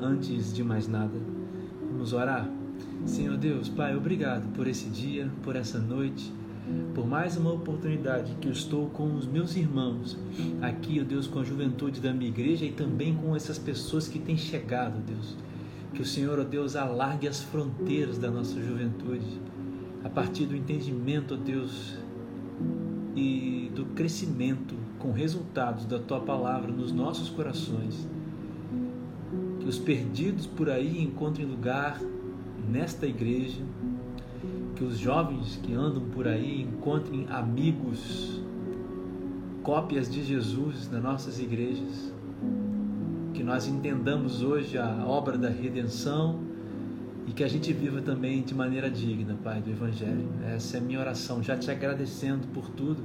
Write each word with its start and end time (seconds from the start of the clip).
antes 0.00 0.52
de 0.52 0.62
mais 0.62 0.86
nada. 0.86 1.18
Vamos 1.90 2.12
orar? 2.12 2.48
Senhor 3.04 3.36
Deus, 3.36 3.68
Pai, 3.68 3.96
obrigado 3.96 4.46
por 4.54 4.66
esse 4.66 4.88
dia, 4.88 5.30
por 5.42 5.56
essa 5.56 5.78
noite, 5.78 6.32
por 6.94 7.06
mais 7.06 7.36
uma 7.36 7.52
oportunidade 7.52 8.34
que 8.40 8.48
eu 8.48 8.52
estou 8.52 8.88
com 8.90 9.14
os 9.14 9.26
meus 9.26 9.56
irmãos 9.56 10.18
aqui, 10.60 11.00
ó 11.00 11.04
Deus, 11.04 11.26
com 11.26 11.40
a 11.40 11.44
juventude 11.44 12.00
da 12.00 12.12
minha 12.12 12.28
igreja 12.28 12.64
e 12.64 12.72
também 12.72 13.14
com 13.14 13.34
essas 13.34 13.58
pessoas 13.58 14.06
que 14.06 14.18
têm 14.18 14.36
chegado, 14.36 15.00
Deus. 15.04 15.36
Que 15.94 16.02
o 16.02 16.04
Senhor, 16.04 16.38
ó 16.38 16.44
Deus, 16.44 16.76
alargue 16.76 17.26
as 17.26 17.40
fronteiras 17.40 18.18
da 18.18 18.30
nossa 18.30 18.60
juventude 18.60 19.40
a 20.04 20.08
partir 20.08 20.46
do 20.46 20.56
entendimento, 20.56 21.34
ó 21.34 21.36
Deus, 21.36 21.96
e 23.16 23.70
do 23.74 23.86
crescimento 23.86 24.74
com 24.98 25.10
resultados 25.10 25.86
da 25.86 25.98
tua 25.98 26.20
palavra 26.20 26.70
nos 26.70 26.92
nossos 26.92 27.28
corações. 27.28 28.08
Os 29.70 29.78
perdidos 29.78 30.46
por 30.46 30.68
aí 30.68 31.00
encontrem 31.00 31.46
lugar 31.46 32.00
nesta 32.68 33.06
igreja. 33.06 33.62
Que 34.74 34.82
os 34.82 34.98
jovens 34.98 35.60
que 35.62 35.72
andam 35.72 36.02
por 36.10 36.26
aí 36.26 36.62
encontrem 36.62 37.28
amigos, 37.30 38.42
cópias 39.62 40.10
de 40.10 40.24
Jesus 40.24 40.90
nas 40.90 41.00
nossas 41.00 41.38
igrejas. 41.38 42.12
Que 43.32 43.44
nós 43.44 43.68
entendamos 43.68 44.42
hoje 44.42 44.76
a 44.76 45.06
obra 45.06 45.38
da 45.38 45.48
redenção 45.48 46.40
e 47.28 47.30
que 47.30 47.44
a 47.44 47.48
gente 47.48 47.72
viva 47.72 48.02
também 48.02 48.42
de 48.42 48.52
maneira 48.52 48.90
digna, 48.90 49.38
Pai, 49.40 49.60
do 49.60 49.70
Evangelho. 49.70 50.28
Essa 50.52 50.78
é 50.78 50.80
a 50.80 50.82
minha 50.82 50.98
oração, 50.98 51.44
já 51.44 51.56
te 51.56 51.70
agradecendo 51.70 52.48
por 52.48 52.68
tudo 52.70 53.00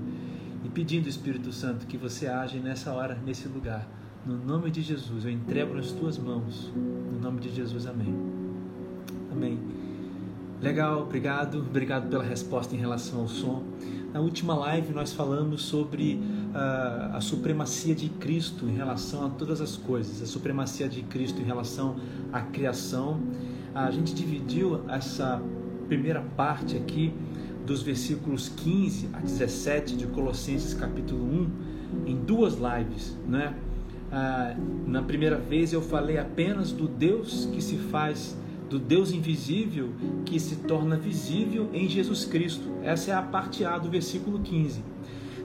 e 0.64 0.70
pedindo, 0.70 1.08
Espírito 1.08 1.52
Santo, 1.52 1.86
que 1.86 1.96
você 1.96 2.26
age 2.26 2.58
nessa 2.58 2.92
hora, 2.92 3.16
nesse 3.24 3.48
lugar. 3.48 3.88
No 4.26 4.38
nome 4.38 4.72
de 4.72 4.82
Jesus, 4.82 5.24
eu 5.24 5.32
entrego 5.32 5.76
nas 5.76 5.92
tuas 5.92 6.18
mãos. 6.18 6.72
No 6.76 7.20
nome 7.20 7.40
de 7.40 7.54
Jesus, 7.54 7.86
amém. 7.86 8.16
Amém. 9.32 9.60
Legal, 10.62 11.04
obrigado. 11.04 11.60
Obrigado 11.60 12.10
pela 12.10 12.24
resposta 12.24 12.76
em 12.76 12.80
relação 12.80 13.22
ao 13.22 13.28
som. 13.28 13.64
Na 14.14 14.20
última 14.22 14.56
live 14.56 14.94
nós 14.94 15.14
falamos 15.14 15.62
sobre 15.64 16.16
uh, 16.16 17.16
a 17.16 17.22
supremacia 17.22 17.94
de 17.94 18.10
Cristo 18.10 18.66
em 18.66 18.76
relação 18.76 19.26
a 19.26 19.30
todas 19.30 19.62
as 19.62 19.78
coisas, 19.78 20.22
a 20.22 20.26
supremacia 20.26 20.88
de 20.88 21.04
Cristo 21.04 21.42
em 21.42 21.46
relação 21.46 21.98
à 22.32 22.42
criação 22.42 23.20
a 23.76 23.92
gente 23.92 24.16
dividiu 24.16 24.90
essa 24.90 25.42
primeira 25.90 26.22
parte 26.38 26.78
aqui 26.78 27.14
dos 27.66 27.82
versículos 27.82 28.48
15 28.48 29.10
a 29.12 29.20
17 29.20 29.98
de 29.98 30.08
Colossenses 30.08 30.74
capítulo 30.74 31.22
1 31.26 32.08
em 32.08 32.16
duas 32.16 32.54
lives, 32.54 33.18
né? 33.28 33.54
Ah, 34.12 34.56
na 34.86 35.02
primeira 35.02 35.38
vez 35.38 35.74
eu 35.74 35.82
falei 35.82 36.18
apenas 36.18 36.72
do 36.72 36.88
Deus 36.88 37.50
que 37.52 37.62
se 37.62 37.78
faz, 37.78 38.38
do 38.70 38.80
Deus 38.80 39.12
invisível 39.12 39.90
que 40.26 40.40
se 40.40 40.58
torna 40.58 40.96
visível 40.96 41.70
em 41.74 41.88
Jesus 41.90 42.26
Cristo. 42.26 42.68
Essa 42.84 43.12
é 43.12 43.14
a 43.14 43.22
parte 43.22 43.66
A 43.66 43.78
do 43.78 43.90
versículo 43.90 44.40
15. 44.40 44.82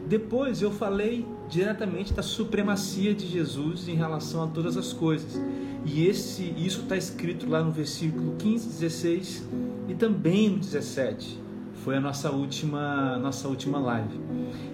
Depois 0.07 0.63
eu 0.63 0.71
falei 0.71 1.27
diretamente 1.49 2.13
da 2.13 2.23
supremacia 2.23 3.15
de 3.15 3.27
Jesus 3.27 3.89
em 3.89 3.95
relação 3.95 4.43
a 4.43 4.47
todas 4.47 4.77
as 4.77 4.93
coisas. 4.93 5.41
E 5.85 6.07
esse, 6.07 6.55
isso 6.57 6.83
está 6.83 6.97
escrito 6.97 7.49
lá 7.49 7.63
no 7.63 7.71
versículo 7.71 8.35
15, 8.39 8.69
16 8.69 9.45
e 9.89 9.95
também 9.95 10.51
no 10.51 10.59
17. 10.59 11.39
Foi 11.85 11.97
a 11.97 12.01
nossa 12.01 12.31
última, 12.31 13.17
nossa 13.17 13.49
última 13.49 13.79
live. 13.79 14.21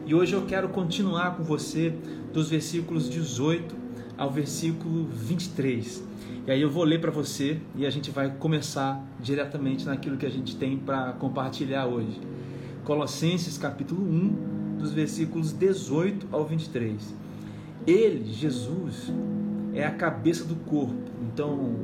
E 0.04 0.12
hoje 0.12 0.34
eu 0.34 0.42
quero 0.44 0.68
continuar 0.68 1.36
com 1.36 1.44
você 1.44 1.94
dos 2.32 2.50
versículos 2.50 3.08
18 3.08 3.76
ao 4.18 4.28
versículo 4.28 5.04
23. 5.04 6.02
E 6.48 6.50
aí 6.50 6.60
eu 6.60 6.68
vou 6.68 6.82
ler 6.82 7.00
para 7.00 7.12
você 7.12 7.60
e 7.76 7.86
a 7.86 7.90
gente 7.90 8.10
vai 8.10 8.30
começar 8.30 9.00
diretamente 9.20 9.86
naquilo 9.86 10.16
que 10.16 10.26
a 10.26 10.30
gente 10.30 10.56
tem 10.56 10.76
para 10.76 11.12
compartilhar 11.12 11.86
hoje. 11.86 12.20
Colossenses 12.84 13.56
capítulo 13.56 14.02
1, 14.02 14.76
dos 14.78 14.92
versículos 14.92 15.52
18 15.52 16.26
ao 16.32 16.44
23. 16.44 17.14
Ele, 17.86 18.32
Jesus, 18.32 19.12
é 19.72 19.86
a 19.86 19.92
cabeça 19.92 20.44
do 20.44 20.56
corpo. 20.56 21.08
Então, 21.32 21.76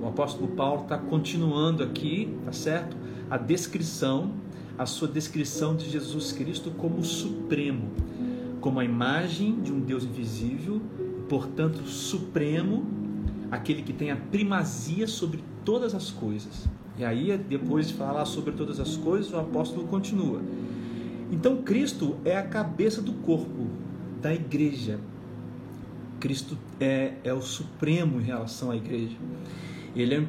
o 0.00 0.06
apóstolo 0.08 0.48
Paulo 0.48 0.84
está 0.84 0.96
continuando 0.96 1.82
aqui, 1.82 2.34
tá 2.46 2.52
certo? 2.52 2.96
A 3.30 3.36
descrição, 3.36 4.32
a 4.82 4.86
sua 4.86 5.06
descrição 5.06 5.76
de 5.76 5.88
Jesus 5.88 6.32
Cristo 6.32 6.70
como 6.72 7.04
supremo, 7.04 7.90
como 8.60 8.80
a 8.80 8.84
imagem 8.84 9.60
de 9.60 9.72
um 9.72 9.80
Deus 9.80 10.04
invisível, 10.04 10.82
portanto, 11.28 11.86
supremo, 11.86 12.84
aquele 13.50 13.82
que 13.82 13.92
tem 13.92 14.10
a 14.10 14.16
primazia 14.16 15.06
sobre 15.06 15.42
todas 15.64 15.94
as 15.94 16.10
coisas. 16.10 16.66
E 16.98 17.04
aí, 17.04 17.36
depois 17.38 17.88
de 17.88 17.94
falar 17.94 18.24
sobre 18.24 18.52
todas 18.52 18.80
as 18.80 18.96
coisas, 18.96 19.32
o 19.32 19.38
apóstolo 19.38 19.86
continua. 19.86 20.42
Então, 21.30 21.62
Cristo 21.62 22.16
é 22.24 22.36
a 22.36 22.42
cabeça 22.42 23.00
do 23.00 23.12
corpo, 23.14 23.68
da 24.20 24.34
igreja, 24.34 24.98
Cristo 26.20 26.56
é, 26.78 27.14
é 27.24 27.32
o 27.32 27.42
supremo 27.42 28.20
em 28.20 28.24
relação 28.24 28.70
à 28.70 28.76
igreja. 28.76 29.16
Ele 29.94 30.14
é, 30.14 30.22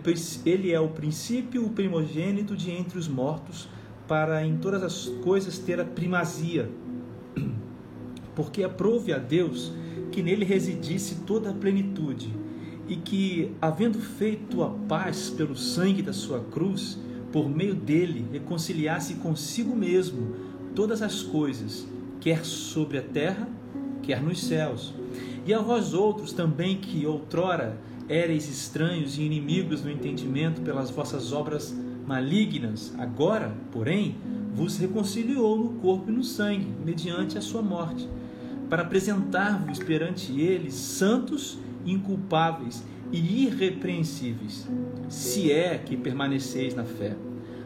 ele 0.46 0.72
é 0.72 0.80
o 0.80 0.90
princípio, 0.90 1.66
o 1.66 1.70
primogênito 1.70 2.56
de 2.56 2.72
entre 2.72 2.98
os 2.98 3.08
mortos, 3.08 3.68
para 4.14 4.46
em 4.46 4.58
todas 4.58 4.84
as 4.84 5.06
coisas 5.24 5.58
ter 5.58 5.80
a 5.80 5.84
primazia. 5.84 6.70
Porque 8.36 8.62
aprove 8.62 9.12
a 9.12 9.18
Deus 9.18 9.74
que 10.12 10.22
nele 10.22 10.46
residisse 10.46 11.16
toda 11.26 11.50
a 11.50 11.54
plenitude, 11.54 12.32
e 12.88 12.96
que, 12.96 13.56
havendo 13.60 13.98
feito 13.98 14.62
a 14.62 14.70
paz 14.70 15.32
pelo 15.32 15.56
sangue 15.56 16.04
da 16.04 16.14
sua 16.14 16.42
cruz, 16.42 17.00
por 17.32 17.50
meio 17.50 17.74
dele 17.74 18.28
reconciliasse 18.32 19.16
consigo 19.16 19.76
mesmo 19.76 20.36
todas 20.76 21.02
as 21.02 21.24
coisas, 21.24 21.88
quer 22.22 22.46
sobre 22.46 23.00
a 23.00 23.02
terra, 23.02 23.50
quer 24.04 24.22
nos 24.22 24.44
céus 24.44 24.94
e 25.44 25.52
a 25.56 25.60
vós 25.60 25.96
outros 25.96 26.34
também 26.34 26.78
que 26.78 27.08
outrora 27.08 27.80
éreis 28.08 28.48
estranhos 28.48 29.18
e 29.18 29.24
inimigos 29.24 29.82
no 29.84 29.90
entendimento 29.90 30.62
pelas 30.62 30.92
vossas 30.92 31.34
obras 31.34 31.74
malignas, 32.06 32.94
agora, 32.98 33.56
porém, 33.72 34.18
vos 34.54 34.78
reconciliou 34.78 35.58
no 35.58 35.70
corpo 35.80 36.10
e 36.10 36.14
no 36.14 36.24
sangue, 36.24 36.68
mediante 36.86 37.38
a 37.38 37.42
sua 37.42 37.62
morte, 37.62 38.08
para 38.70 38.84
apresentar-vos 38.84 39.80
perante 39.80 40.40
ele 40.40 40.72
santos, 40.72 41.58
inculpáveis 41.86 42.84
e 43.12 43.46
irrepreensíveis, 43.46 44.68
se 45.08 45.52
é 45.52 45.78
que 45.78 45.96
permaneceis 45.96 46.74
na 46.74 46.84
fé, 46.84 47.16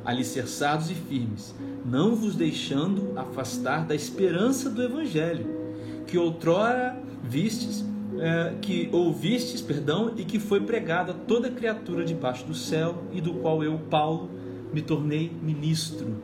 alicerçados 0.04 0.90
e 0.90 0.96
firmes, 0.96 1.56
não 1.86 2.16
vos 2.16 2.36
deixando 2.36 3.18
afastar 3.18 3.86
da 3.86 3.96
esperança 3.96 4.70
do 4.70 4.84
evangelho, 4.84 5.46
que 6.06 6.18
outrora 6.18 7.02
vistes, 7.24 7.86
é, 8.20 8.56
que 8.62 8.90
ouvistes, 8.92 9.62
perdão, 9.62 10.14
e 10.18 10.24
que 10.24 10.40
foi 10.40 10.62
pregado 10.62 11.12
a 11.12 11.14
toda 11.14 11.50
criatura 11.50 12.04
debaixo 12.04 12.46
do 12.46 12.54
céu 12.54 13.04
e 13.12 13.22
do 13.22 13.34
qual 13.36 13.64
eu, 13.64 13.78
Paulo, 13.90 14.30
me 14.74 14.82
tornei 14.82 15.32
ministro. 15.42 16.18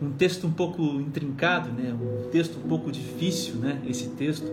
Um 0.00 0.10
texto 0.12 0.46
um 0.46 0.52
pouco 0.52 0.82
intrincado, 0.82 1.70
né? 1.70 1.94
Um 1.94 2.28
texto 2.30 2.58
um 2.58 2.68
pouco 2.68 2.90
difícil, 2.90 3.56
né? 3.56 3.80
Esse 3.86 4.08
texto. 4.10 4.50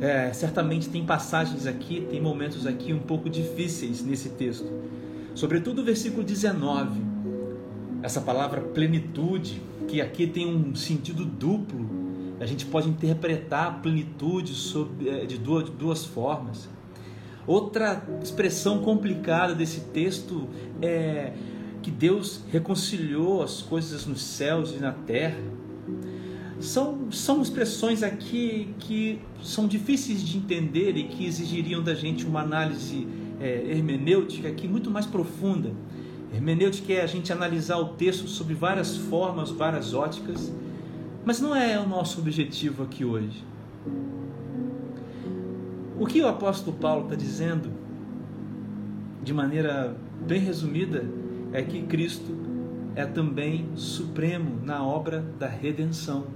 É, 0.00 0.32
certamente 0.32 0.88
tem 0.88 1.04
passagens 1.04 1.66
aqui, 1.66 2.04
tem 2.10 2.20
momentos 2.20 2.66
aqui 2.66 2.92
um 2.92 2.98
pouco 2.98 3.30
difíceis 3.30 4.04
nesse 4.04 4.30
texto. 4.30 4.68
Sobretudo 5.34 5.82
o 5.82 5.84
versículo 5.84 6.24
19. 6.24 7.00
Essa 8.02 8.20
palavra 8.20 8.60
plenitude, 8.60 9.62
que 9.86 10.00
aqui 10.00 10.26
tem 10.26 10.46
um 10.46 10.74
sentido 10.74 11.24
duplo, 11.24 12.01
a 12.42 12.46
gente 12.46 12.66
pode 12.66 12.88
interpretar 12.88 13.68
a 13.68 13.70
plenitude 13.70 14.52
eh, 15.06 15.26
de 15.26 15.38
duas, 15.38 15.66
de 15.66 15.70
duas 15.70 16.04
formas. 16.04 16.68
Outra 17.46 18.04
expressão 18.20 18.80
complicada 18.80 19.54
desse 19.54 19.82
texto 19.92 20.48
é 20.80 21.34
que 21.80 21.90
Deus 21.90 22.42
reconciliou 22.50 23.42
as 23.42 23.62
coisas 23.62 24.06
nos 24.06 24.22
céus 24.22 24.72
e 24.72 24.78
na 24.78 24.90
terra. 24.90 25.38
São, 26.58 27.12
são 27.12 27.40
expressões 27.40 28.02
aqui 28.02 28.74
que 28.80 29.20
são 29.42 29.68
difíceis 29.68 30.22
de 30.22 30.36
entender 30.36 30.96
e 30.96 31.04
que 31.04 31.24
exigiriam 31.24 31.80
da 31.80 31.94
gente 31.94 32.24
uma 32.24 32.40
análise 32.40 33.06
é, 33.40 33.70
hermenêutica 33.70 34.48
aqui 34.48 34.66
muito 34.66 34.90
mais 34.90 35.06
profunda. 35.06 35.72
Hermenêutica 36.34 36.92
é 36.92 37.02
a 37.02 37.06
gente 37.06 37.32
analisar 37.32 37.78
o 37.78 37.90
texto 37.90 38.26
sob 38.26 38.52
várias 38.52 38.96
formas, 38.96 39.50
várias 39.50 39.94
óticas 39.94 40.52
mas 41.24 41.40
não 41.40 41.54
é 41.54 41.78
o 41.78 41.88
nosso 41.88 42.20
objetivo 42.20 42.82
aqui 42.82 43.04
hoje. 43.04 43.44
O 45.98 46.06
que 46.06 46.20
o 46.20 46.26
apóstolo 46.26 46.76
Paulo 46.76 47.04
está 47.04 47.14
dizendo, 47.14 47.70
de 49.22 49.32
maneira 49.32 49.96
bem 50.26 50.40
resumida, 50.40 51.04
é 51.52 51.62
que 51.62 51.82
Cristo 51.82 52.36
é 52.96 53.06
também 53.06 53.68
supremo 53.76 54.60
na 54.64 54.84
obra 54.84 55.24
da 55.38 55.46
redenção. 55.46 56.26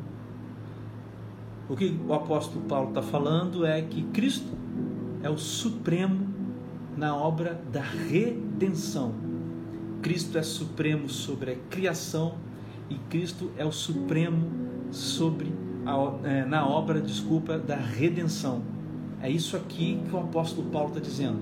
O 1.68 1.74
que 1.74 1.98
o 2.06 2.12
apóstolo 2.12 2.64
Paulo 2.66 2.90
está 2.90 3.02
falando 3.02 3.66
é 3.66 3.82
que 3.82 4.02
Cristo 4.02 4.56
é 5.22 5.28
o 5.28 5.36
supremo 5.36 6.28
na 6.96 7.16
obra 7.16 7.60
da 7.72 7.82
redenção. 7.82 9.12
Cristo 10.00 10.38
é 10.38 10.42
supremo 10.42 11.08
sobre 11.08 11.50
a 11.50 11.56
criação 11.68 12.36
e 12.88 12.94
Cristo 13.10 13.50
é 13.56 13.64
o 13.64 13.72
supremo 13.72 14.66
sobre 14.90 15.52
a, 15.84 16.28
é, 16.28 16.44
na 16.44 16.66
obra, 16.66 17.00
desculpa, 17.00 17.58
da 17.58 17.76
redenção. 17.76 18.62
É 19.20 19.30
isso 19.30 19.56
aqui 19.56 20.00
que 20.08 20.14
o 20.14 20.18
apóstolo 20.18 20.68
Paulo 20.70 20.88
está 20.88 21.00
dizendo. 21.00 21.38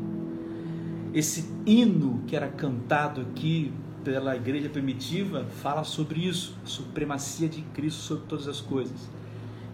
Esse 1.12 1.48
hino 1.64 2.22
que 2.26 2.34
era 2.34 2.48
cantado 2.48 3.20
aqui 3.20 3.72
pela 4.02 4.36
igreja 4.36 4.68
primitiva 4.68 5.44
fala 5.62 5.84
sobre 5.84 6.20
isso, 6.20 6.56
a 6.64 6.66
supremacia 6.66 7.48
de 7.48 7.62
Cristo 7.62 8.00
sobre 8.00 8.24
todas 8.26 8.48
as 8.48 8.60
coisas. 8.60 9.08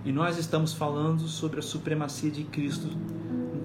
E 0.05 0.13
nós 0.13 0.39
estamos 0.39 0.73
falando 0.73 1.27
sobre 1.29 1.59
a 1.59 1.63
supremacia 1.63 2.31
de 2.31 2.45
Cristo 2.45 2.89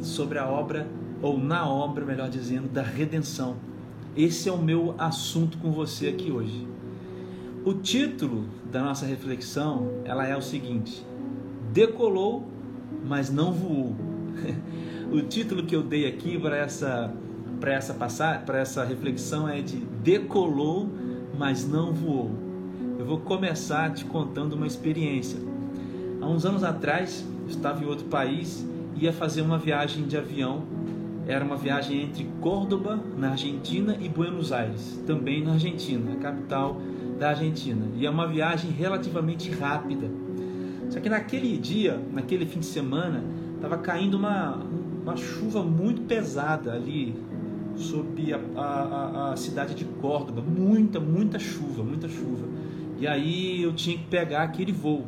sobre 0.02 0.38
a 0.38 0.48
obra 0.48 0.88
ou 1.22 1.38
na 1.38 1.68
obra, 1.68 2.06
melhor 2.06 2.30
dizendo, 2.30 2.68
da 2.68 2.82
redenção. 2.82 3.56
Esse 4.16 4.50
é 4.50 4.52
o 4.52 4.58
meu 4.58 4.96
assunto 4.98 5.58
com 5.58 5.72
você 5.72 6.08
aqui 6.08 6.32
hoje. 6.32 6.68
O 7.66 7.74
título 7.74 8.46
da 8.76 8.82
nossa 8.82 9.06
reflexão, 9.06 9.90
ela 10.04 10.28
é 10.28 10.36
o 10.36 10.42
seguinte: 10.42 11.02
Decolou, 11.72 12.46
mas 13.06 13.30
não 13.30 13.54
voou. 13.54 13.96
o 15.14 15.22
título 15.22 15.64
que 15.64 15.74
eu 15.74 15.82
dei 15.82 16.06
aqui 16.06 16.38
para 16.38 16.58
essa 16.58 17.10
para 17.62 17.72
essa 17.72 17.94
passar, 17.94 18.44
para 18.44 18.60
essa 18.60 18.84
reflexão 18.84 19.48
é 19.48 19.62
de 19.62 19.78
Decolou, 19.78 20.90
mas 21.38 21.66
não 21.66 21.94
voou. 21.94 22.32
Eu 23.00 23.06
vou 23.06 23.20
começar 23.22 23.94
te 23.94 24.04
contando 24.04 24.54
uma 24.54 24.68
experiência. 24.68 25.40
Há 26.20 26.28
uns 26.28 26.46
anos 26.46 26.62
atrás, 26.62 27.26
estava 27.48 27.82
em 27.82 27.88
outro 27.88 28.08
país, 28.08 28.68
ia 28.98 29.14
fazer 29.14 29.42
uma 29.42 29.58
viagem 29.58 30.06
de 30.06 30.18
avião 30.18 30.64
era 31.28 31.44
uma 31.44 31.58
viagem 31.58 32.04
entre 32.04 32.24
Córdoba, 32.40 33.00
na 33.18 33.32
Argentina, 33.32 33.98
e 34.00 34.08
Buenos 34.08 34.52
Aires, 34.52 35.02
também 35.08 35.44
na 35.44 35.54
Argentina, 35.54 36.14
a 36.14 36.16
capital 36.18 36.80
da 37.18 37.30
Argentina. 37.30 37.86
E 37.96 38.06
é 38.06 38.10
uma 38.10 38.28
viagem 38.28 38.72
relativamente 38.72 39.50
rápida. 39.52 40.10
Só 40.90 41.00
que 41.00 41.10
naquele 41.10 41.58
dia, 41.58 42.00
naquele 42.12 42.46
fim 42.46 42.60
de 42.60 42.66
semana, 42.66 43.24
estava 43.56 43.78
caindo 43.78 44.16
uma, 44.16 44.62
uma 45.02 45.16
chuva 45.16 45.64
muito 45.64 46.02
pesada 46.02 46.74
ali 46.74 47.16
sobre 47.76 48.34
a, 48.34 48.40
a, 48.56 49.32
a, 49.34 49.38
cidade 49.38 49.76
de 49.76 49.86
Córdoba. 49.86 50.42
Muita, 50.42 51.00
muita 51.00 51.40
chuva, 51.40 51.84
muita 51.84 52.08
chuva. 52.08 52.48
E 53.00 53.08
aí 53.08 53.62
eu 53.62 53.74
tinha 53.74 53.98
que 53.98 54.06
pegar 54.06 54.44
aquele 54.44 54.72
voo. 54.72 55.06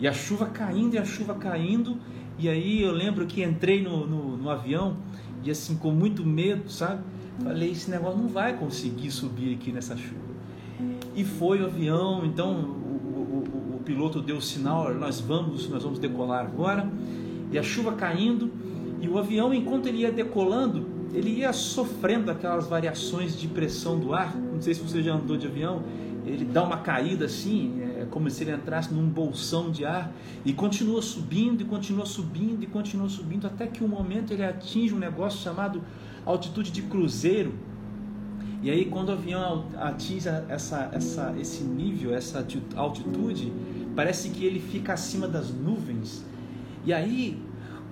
E 0.00 0.06
a 0.06 0.12
chuva 0.12 0.46
caindo 0.46 0.94
e 0.94 0.98
a 0.98 1.04
chuva 1.04 1.34
caindo. 1.34 1.96
E 2.38 2.48
aí 2.48 2.82
eu 2.82 2.92
lembro 2.92 3.26
que 3.26 3.42
entrei 3.42 3.82
no, 3.82 4.06
no, 4.06 4.36
no 4.36 4.48
avião 4.48 4.96
e 5.44 5.50
assim, 5.50 5.76
com 5.76 5.90
muito 5.90 6.24
medo, 6.24 6.70
sabe? 6.70 7.02
Falei, 7.42 7.70
esse 7.70 7.90
negócio 7.90 8.18
não 8.18 8.28
vai 8.28 8.56
conseguir 8.56 9.10
subir 9.10 9.54
aqui 9.54 9.72
nessa 9.72 9.96
chuva. 9.96 10.27
E 11.18 11.24
foi 11.24 11.60
o 11.60 11.64
avião, 11.64 12.24
então 12.24 12.52
o, 12.52 13.74
o, 13.74 13.76
o 13.78 13.80
piloto 13.84 14.22
deu 14.22 14.36
o 14.36 14.40
sinal, 14.40 14.94
nós 14.94 15.18
vamos, 15.18 15.68
nós 15.68 15.82
vamos 15.82 15.98
decolar 15.98 16.46
agora. 16.46 16.88
E 17.50 17.58
a 17.58 17.62
chuva 17.62 17.90
caindo, 17.94 18.52
e 19.00 19.08
o 19.08 19.18
avião, 19.18 19.52
enquanto 19.52 19.86
ele 19.86 19.98
ia 19.98 20.12
decolando, 20.12 20.86
ele 21.12 21.30
ia 21.30 21.52
sofrendo 21.52 22.30
aquelas 22.30 22.68
variações 22.68 23.36
de 23.36 23.48
pressão 23.48 23.98
do 23.98 24.14
ar. 24.14 24.32
Não 24.36 24.62
sei 24.62 24.74
se 24.74 24.80
você 24.80 25.02
já 25.02 25.12
andou 25.12 25.36
de 25.36 25.48
avião, 25.48 25.82
ele 26.24 26.44
dá 26.44 26.62
uma 26.62 26.76
caída 26.76 27.24
assim, 27.24 27.82
é 27.82 28.06
como 28.08 28.30
se 28.30 28.44
ele 28.44 28.52
entrasse 28.52 28.94
num 28.94 29.08
bolsão 29.08 29.72
de 29.72 29.84
ar 29.84 30.12
e 30.44 30.52
continua 30.52 31.02
subindo 31.02 31.62
e 31.62 31.64
continua 31.64 32.06
subindo 32.06 32.62
e 32.62 32.66
continua 32.68 33.08
subindo 33.08 33.44
até 33.44 33.66
que 33.66 33.82
um 33.82 33.88
momento 33.88 34.32
ele 34.32 34.44
atinge 34.44 34.94
um 34.94 34.98
negócio 34.98 35.40
chamado 35.40 35.82
altitude 36.24 36.70
de 36.70 36.82
cruzeiro. 36.82 37.54
E 38.62 38.70
aí 38.70 38.86
quando 38.86 39.10
o 39.10 39.12
avião 39.12 39.66
atinge 39.76 40.28
essa, 40.48 40.90
essa, 40.92 41.34
esse 41.38 41.62
nível, 41.62 42.14
essa 42.14 42.44
altitude, 42.76 43.52
parece 43.94 44.30
que 44.30 44.44
ele 44.44 44.60
fica 44.60 44.92
acima 44.94 45.28
das 45.28 45.50
nuvens. 45.50 46.24
E 46.84 46.92
aí 46.92 47.40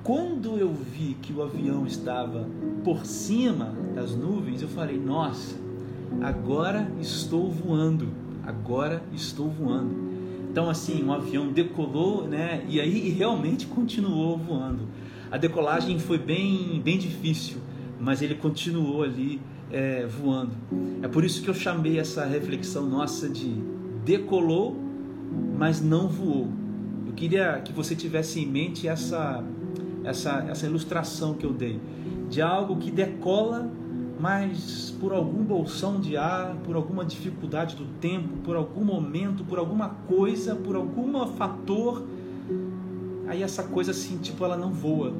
quando 0.03 0.57
eu 0.57 0.73
vi 0.73 1.17
que 1.21 1.33
o 1.33 1.43
avião 1.43 1.87
estava 1.87 2.49
por 2.85 3.05
cima 3.05 3.75
das 3.95 4.15
nuvens, 4.15 4.63
eu 4.63 4.69
falei: 4.69 4.99
"Nossa, 4.99 5.57
agora 6.21 6.91
estou 7.01 7.51
voando" 7.51 8.27
agora 8.47 9.03
estou 9.13 9.51
voando. 9.51 10.07
Então, 10.51 10.71
assim, 10.71 11.05
um 11.05 11.13
avião 11.13 11.53
decolou, 11.53 12.27
né? 12.27 12.65
E 12.69 12.81
aí 12.81 13.11
realmente 13.11 13.67
continuou 13.67 14.39
voando. 14.39 14.89
A 15.31 15.37
decolagem 15.37 15.99
foi 15.99 16.17
bem, 16.17 16.81
bem 16.83 16.97
difícil, 16.97 17.59
mas 18.01 18.23
ele 18.23 18.37
continuou 18.37 19.03
ali 19.03 19.41
é, 19.71 20.07
voando. 20.07 20.53
É 21.03 21.09
por 21.09 21.25
isso 21.25 21.43
que 21.43 21.49
eu 21.49 21.55
chamei 21.55 21.99
essa 21.99 22.25
reflexão 22.25 22.87
nossa 22.87 23.29
de 23.29 23.55
decolou, 24.05 24.77
mas 25.59 25.81
não 25.81 26.09
voou. 26.09 26.49
Eu 27.07 27.13
queria 27.13 27.61
que 27.65 27.73
você 27.73 27.95
tivesse 27.95 28.41
em 28.41 28.47
mente 28.47 28.87
essa, 28.87 29.43
essa, 30.05 30.47
essa 30.49 30.67
ilustração 30.67 31.35
que 31.35 31.45
eu 31.45 31.53
dei 31.53 31.81
de 32.29 32.43
algo 32.43 32.77
que 32.77 32.91
decola, 32.91 33.71
mas 34.19 34.95
por 34.99 35.13
algum 35.13 35.43
bolsão 35.43 36.01
de 36.01 36.17
ar, 36.17 36.57
por 36.65 36.75
alguma 36.75 37.05
dificuldade 37.05 37.77
do 37.77 37.85
tempo, 38.01 38.39
por 38.39 38.57
algum 38.57 38.85
momento, 38.85 39.45
por 39.45 39.59
alguma 39.59 39.89
coisa, 39.89 40.55
por 40.55 40.75
algum 40.75 41.27
fator, 41.27 42.05
aí 43.27 43.43
essa 43.43 43.63
coisa 43.63 43.91
assim, 43.91 44.19
tipo, 44.19 44.45
ela 44.45 44.57
não 44.57 44.73
voa. 44.73 45.13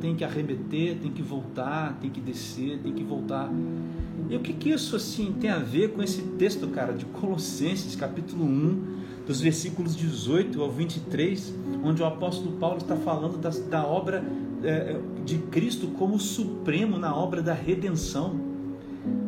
Tem 0.00 0.14
que 0.14 0.24
arremeter, 0.24 0.96
tem 0.96 1.10
que 1.10 1.22
voltar, 1.22 1.98
tem 2.00 2.10
que 2.10 2.20
descer, 2.20 2.78
tem 2.78 2.92
que 2.92 3.02
voltar. 3.02 3.50
E 4.30 4.36
o 4.36 4.40
que 4.40 4.52
que 4.52 4.70
isso 4.70 4.94
assim 4.94 5.34
tem 5.40 5.50
a 5.50 5.58
ver 5.58 5.92
com 5.92 6.02
esse 6.02 6.22
texto, 6.38 6.68
cara, 6.68 6.92
de 6.92 7.04
Colossenses, 7.06 7.96
capítulo 7.96 8.44
1, 8.44 8.98
dos 9.26 9.40
versículos 9.40 9.96
18 9.96 10.62
ao 10.62 10.70
23, 10.70 11.54
onde 11.82 12.02
o 12.02 12.06
apóstolo 12.06 12.56
Paulo 12.56 12.78
está 12.78 12.96
falando 12.96 13.38
da, 13.38 13.50
da 13.50 13.86
obra 13.86 14.24
é, 14.62 14.98
de 15.24 15.38
Cristo 15.38 15.88
como 15.98 16.18
supremo 16.18 16.98
na 16.98 17.14
obra 17.14 17.42
da 17.42 17.52
redenção. 17.52 18.40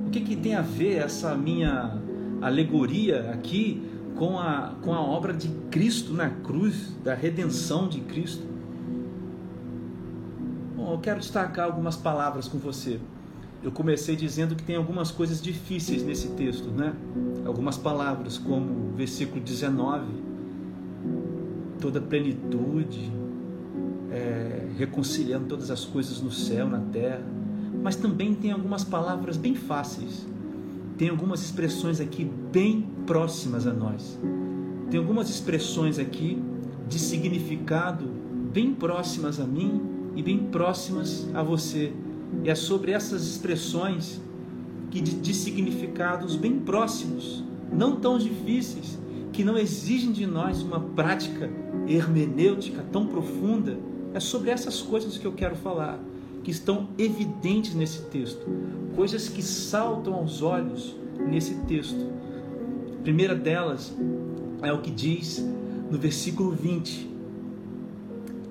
O 0.06 0.10
que, 0.10 0.20
que 0.20 0.36
tem 0.36 0.54
a 0.54 0.62
ver 0.62 0.96
essa 0.96 1.34
minha 1.36 1.98
alegoria 2.40 3.30
aqui 3.30 3.82
com 4.16 4.38
a, 4.38 4.74
com 4.82 4.92
a 4.92 5.00
obra 5.00 5.32
de 5.32 5.48
Cristo 5.70 6.12
na 6.12 6.30
cruz, 6.30 6.94
da 7.04 7.14
redenção 7.14 7.88
de 7.88 8.00
Cristo? 8.00 8.49
Eu 10.92 10.98
quero 10.98 11.20
destacar 11.20 11.66
algumas 11.66 11.96
palavras 11.96 12.48
com 12.48 12.58
você. 12.58 12.98
Eu 13.62 13.70
comecei 13.70 14.16
dizendo 14.16 14.56
que 14.56 14.62
tem 14.62 14.74
algumas 14.74 15.10
coisas 15.10 15.40
difíceis 15.40 16.02
nesse 16.02 16.28
texto, 16.30 16.68
né? 16.70 16.94
Algumas 17.46 17.76
palavras, 17.76 18.38
como 18.38 18.88
o 18.88 18.92
versículo 18.96 19.40
19, 19.40 20.06
toda 21.80 22.00
plenitude, 22.00 23.12
é, 24.10 24.66
reconciliando 24.78 25.46
todas 25.46 25.70
as 25.70 25.84
coisas 25.84 26.20
no 26.20 26.30
céu, 26.30 26.68
na 26.68 26.80
terra. 26.80 27.22
Mas 27.82 27.96
também 27.96 28.34
tem 28.34 28.50
algumas 28.50 28.82
palavras 28.82 29.36
bem 29.36 29.54
fáceis, 29.54 30.26
tem 30.98 31.08
algumas 31.08 31.42
expressões 31.42 32.00
aqui 32.00 32.24
bem 32.50 32.88
próximas 33.06 33.66
a 33.66 33.72
nós, 33.72 34.18
tem 34.90 34.98
algumas 34.98 35.30
expressões 35.30 35.98
aqui 35.98 36.42
de 36.88 36.98
significado 36.98 38.06
bem 38.52 38.74
próximas 38.74 39.38
a 39.38 39.44
mim 39.44 39.89
e 40.14 40.22
bem 40.22 40.38
próximas 40.38 41.28
a 41.34 41.42
você. 41.42 41.92
E 42.44 42.50
é 42.50 42.54
sobre 42.54 42.92
essas 42.92 43.26
expressões 43.26 44.20
que 44.90 45.00
de, 45.00 45.14
de 45.14 45.34
significados 45.34 46.36
bem 46.36 46.58
próximos, 46.58 47.44
não 47.72 47.96
tão 47.96 48.18
difíceis, 48.18 48.98
que 49.32 49.44
não 49.44 49.56
exigem 49.56 50.12
de 50.12 50.26
nós 50.26 50.62
uma 50.62 50.80
prática 50.80 51.50
hermenêutica 51.86 52.84
tão 52.90 53.06
profunda, 53.06 53.78
é 54.12 54.18
sobre 54.18 54.50
essas 54.50 54.82
coisas 54.82 55.16
que 55.16 55.24
eu 55.24 55.32
quero 55.32 55.54
falar, 55.54 56.00
que 56.42 56.50
estão 56.50 56.88
evidentes 56.98 57.74
nesse 57.74 58.02
texto, 58.02 58.44
coisas 58.96 59.28
que 59.28 59.42
saltam 59.42 60.14
aos 60.14 60.42
olhos 60.42 60.96
nesse 61.18 61.54
texto. 61.66 62.10
A 62.98 63.02
primeira 63.02 63.34
delas 63.34 63.94
é 64.62 64.72
o 64.72 64.80
que 64.80 64.90
diz 64.90 65.44
no 65.90 65.98
versículo 65.98 66.50
20. 66.50 67.09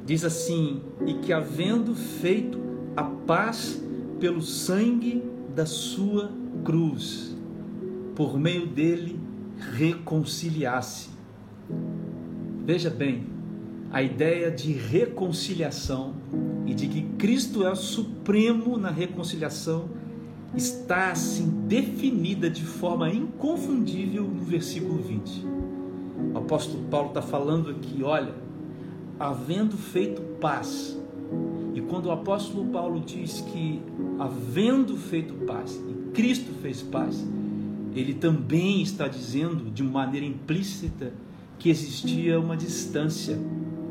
Diz 0.09 0.25
assim: 0.25 0.81
E 1.05 1.13
que 1.13 1.31
havendo 1.31 1.93
feito 1.93 2.57
a 2.97 3.03
paz 3.03 3.79
pelo 4.19 4.41
sangue 4.41 5.23
da 5.53 5.67
sua 5.67 6.31
cruz, 6.65 7.37
por 8.15 8.39
meio 8.39 8.65
dele 8.65 9.19
reconciliasse. 9.77 11.11
Veja 12.65 12.89
bem, 12.89 13.27
a 13.91 14.01
ideia 14.01 14.49
de 14.49 14.71
reconciliação 14.71 16.15
e 16.65 16.73
de 16.73 16.87
que 16.87 17.03
Cristo 17.19 17.63
é 17.63 17.71
o 17.71 17.75
supremo 17.75 18.79
na 18.79 18.89
reconciliação 18.89 19.89
está 20.55 21.11
assim 21.11 21.67
definida 21.67 22.49
de 22.49 22.63
forma 22.63 23.11
inconfundível 23.11 24.23
no 24.23 24.43
versículo 24.43 25.03
20. 25.03 25.45
O 26.33 26.37
apóstolo 26.39 26.83
Paulo 26.85 27.09
está 27.09 27.21
falando 27.21 27.69
aqui, 27.69 28.01
olha, 28.01 28.48
havendo 29.19 29.77
feito 29.77 30.21
paz. 30.39 30.97
E 31.73 31.81
quando 31.81 32.05
o 32.05 32.11
apóstolo 32.11 32.65
Paulo 32.71 33.01
diz 33.01 33.41
que 33.41 33.81
havendo 34.17 34.95
feito 34.95 35.33
paz, 35.45 35.75
e 35.75 36.11
Cristo 36.11 36.51
fez 36.61 36.81
paz, 36.81 37.27
ele 37.93 38.13
também 38.13 38.81
está 38.81 39.07
dizendo 39.07 39.69
de 39.69 39.83
maneira 39.83 40.25
implícita 40.25 41.13
que 41.57 41.69
existia 41.69 42.39
uma 42.39 42.55
distância 42.55 43.37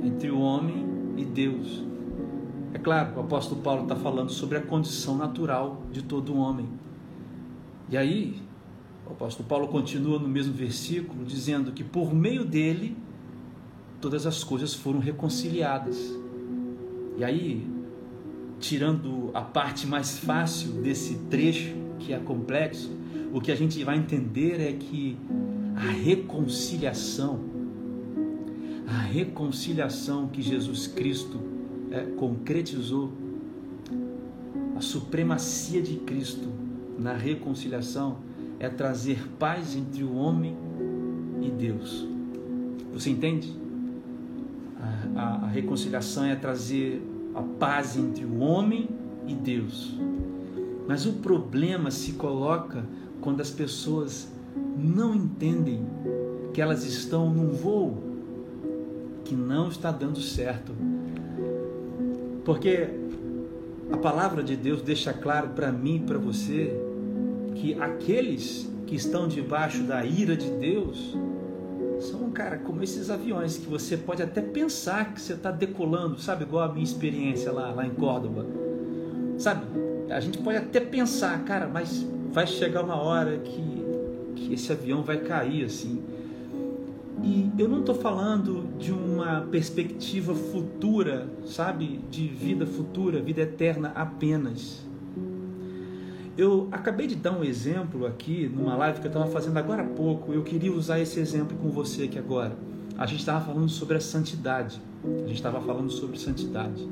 entre 0.03 0.31
o 0.31 0.41
homem 0.41 0.87
e 1.17 1.25
Deus. 1.25 1.85
É 2.73 2.79
claro, 2.79 3.17
o 3.17 3.21
apóstolo 3.21 3.61
Paulo 3.61 3.83
está 3.83 3.97
falando 3.97 4.31
sobre 4.31 4.57
a 4.57 4.63
condição 4.63 5.17
natural 5.17 5.83
de 5.93 6.03
todo 6.03 6.37
homem. 6.37 6.67
E 7.91 7.97
aí, 7.97 8.41
o 9.07 9.13
apóstolo 9.13 9.49
Paulo 9.49 9.69
continua 9.69 10.19
no 10.19 10.29
mesmo 10.29 10.53
versículo, 10.53 11.25
dizendo 11.25 11.73
que 11.73 11.83
por 11.83 12.15
meio 12.15 12.45
dele 12.45 12.97
todas 14.01 14.27
as 14.27 14.45
coisas 14.45 14.75
foram 14.75 14.99
reconciliadas. 14.99 15.97
E 17.17 17.25
aí, 17.25 17.67
tirando 18.61 19.31
a 19.35 19.41
parte 19.41 19.87
mais 19.87 20.19
fácil 20.19 20.73
desse 20.83 21.17
trecho, 21.31 21.75
que 21.99 22.13
é 22.13 22.19
complexo, 22.19 22.91
o 23.33 23.41
que 23.41 23.51
a 23.51 23.57
gente 23.57 23.83
vai 23.85 23.99
entender 23.99 24.61
é 24.61 24.73
que 24.73 25.17
a 25.77 25.91
reconciliação, 25.91 27.41
a 28.87 28.99
reconciliação 28.99 30.29
que 30.29 30.41
Jesus 30.41 30.87
Cristo 30.87 31.41
é, 31.91 32.03
concretizou, 32.17 33.13
a 34.77 34.81
supremacia 34.81 35.83
de 35.83 35.97
Cristo 35.97 36.49
na 36.99 37.13
reconciliação 37.13 38.19
é 38.61 38.69
trazer 38.69 39.29
paz 39.39 39.77
entre 39.77 40.05
o 40.05 40.15
homem 40.15 40.57
e 41.41 41.51
Deus. 41.51 42.07
Você 42.93 43.11
entende? 43.11 43.55
A, 45.17 45.45
a, 45.45 45.47
reconciliação 45.49 46.25
é 46.25 46.37
trazer 46.37 47.03
a 47.35 47.43
paz 47.43 47.97
entre 47.97 48.25
o 48.25 48.39
homem 48.41 48.89
e 49.27 49.35
Deus. 49.35 49.95
Mas 50.87 51.07
o 51.07 51.15
problema 51.15 51.91
se 51.91 52.13
coloca 52.13 52.85
quando 53.21 53.41
as 53.41 53.51
pessoas 53.51 54.29
não 54.77 55.15
entendem 55.15 55.85
que 56.55 56.61
elas 56.61 56.85
estão 56.85 57.29
num 57.29 57.51
voo 57.51 58.03
que 59.25 59.35
não 59.35 59.69
está 59.69 59.91
dando 59.91 60.21
certo. 60.21 60.73
Porque 62.45 62.89
a 63.93 63.97
palavra 63.97 64.43
de 64.43 64.57
Deus 64.57 64.81
deixa 64.81 65.13
claro 65.13 65.49
para 65.51 65.71
mim 65.71 65.97
e 65.97 66.01
para 66.01 66.19
você 66.19 66.75
que 67.55 67.75
aqueles 67.75 68.71
que 68.87 68.97
estão 68.97 69.29
debaixo 69.29 69.83
da 69.83 70.05
ira 70.05 70.37
de 70.37 70.51
Deus 70.53 71.15
são, 72.01 72.31
cara, 72.31 72.59
como 72.59 72.83
esses 72.83 73.11
aviões 73.11 73.59
que 73.59 73.67
você 73.67 73.97
pode 73.97 74.23
até 74.23 74.41
pensar 74.41 75.13
que 75.13 75.21
você 75.21 75.33
está 75.33 75.51
decolando, 75.51 76.21
sabe? 76.21 76.45
Igual 76.45 76.71
a 76.71 76.73
minha 76.73 76.85
experiência 76.85 77.51
lá, 77.53 77.71
lá 77.73 77.87
em 77.87 77.91
Córdoba. 77.91 78.47
Sabe? 79.39 79.67
A 80.11 80.21
gente 80.21 80.39
pode 80.39 80.57
até 80.57 80.81
pensar, 80.81 81.45
cara, 81.45 81.69
mas 81.69 82.07
vai 82.33 82.47
chegar 82.47 82.83
uma 82.83 82.97
hora 82.97 83.39
que, 83.39 83.85
que 84.37 84.55
esse 84.55 84.73
avião 84.73 85.03
vai 85.03 85.19
cair 85.19 85.65
assim. 85.65 86.03
E 87.23 87.51
eu 87.59 87.69
não 87.69 87.81
estou 87.81 87.95
falando 87.95 88.69
de 88.79 88.93
uma 88.93 89.41
perspectiva 89.51 90.35
futura, 90.35 91.29
sabe? 91.45 92.01
De 92.11 92.29
vida 92.29 92.65
futura, 92.65 93.21
vida 93.21 93.43
eterna 93.43 93.93
apenas. 93.95 94.88
Eu 96.39 96.69
acabei 96.71 97.09
de 97.09 97.17
dar 97.17 97.33
um 97.33 97.43
exemplo 97.43 98.07
aqui 98.07 98.49
numa 98.49 98.77
live 98.77 99.01
que 99.01 99.07
eu 99.09 99.11
estava 99.11 99.27
fazendo 99.27 99.57
agora 99.57 99.83
há 99.83 99.85
pouco. 99.85 100.33
Eu 100.33 100.45
queria 100.45 100.73
usar 100.73 101.01
esse 101.01 101.19
exemplo 101.19 101.59
com 101.59 101.69
você 101.69 102.05
aqui 102.05 102.17
agora. 102.17 102.57
A 102.97 103.07
gente 103.07 103.19
estava 103.19 103.45
falando 103.45 103.69
sobre 103.69 103.97
a 103.97 104.01
santidade. 104.01 104.81
A 105.03 105.27
gente 105.27 105.35
estava 105.35 105.61
falando 105.61 105.91
sobre 105.91 106.17
santidade. 106.17 106.89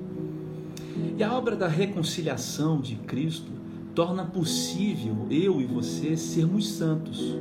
E 1.17 1.23
a 1.23 1.33
obra 1.33 1.55
da 1.55 1.69
reconciliação 1.69 2.81
de 2.81 2.97
Cristo 2.97 3.53
torna 3.95 4.25
possível 4.25 5.29
eu 5.31 5.61
e 5.61 5.65
você 5.65 6.17
sermos 6.17 6.69
santos. 6.69 7.39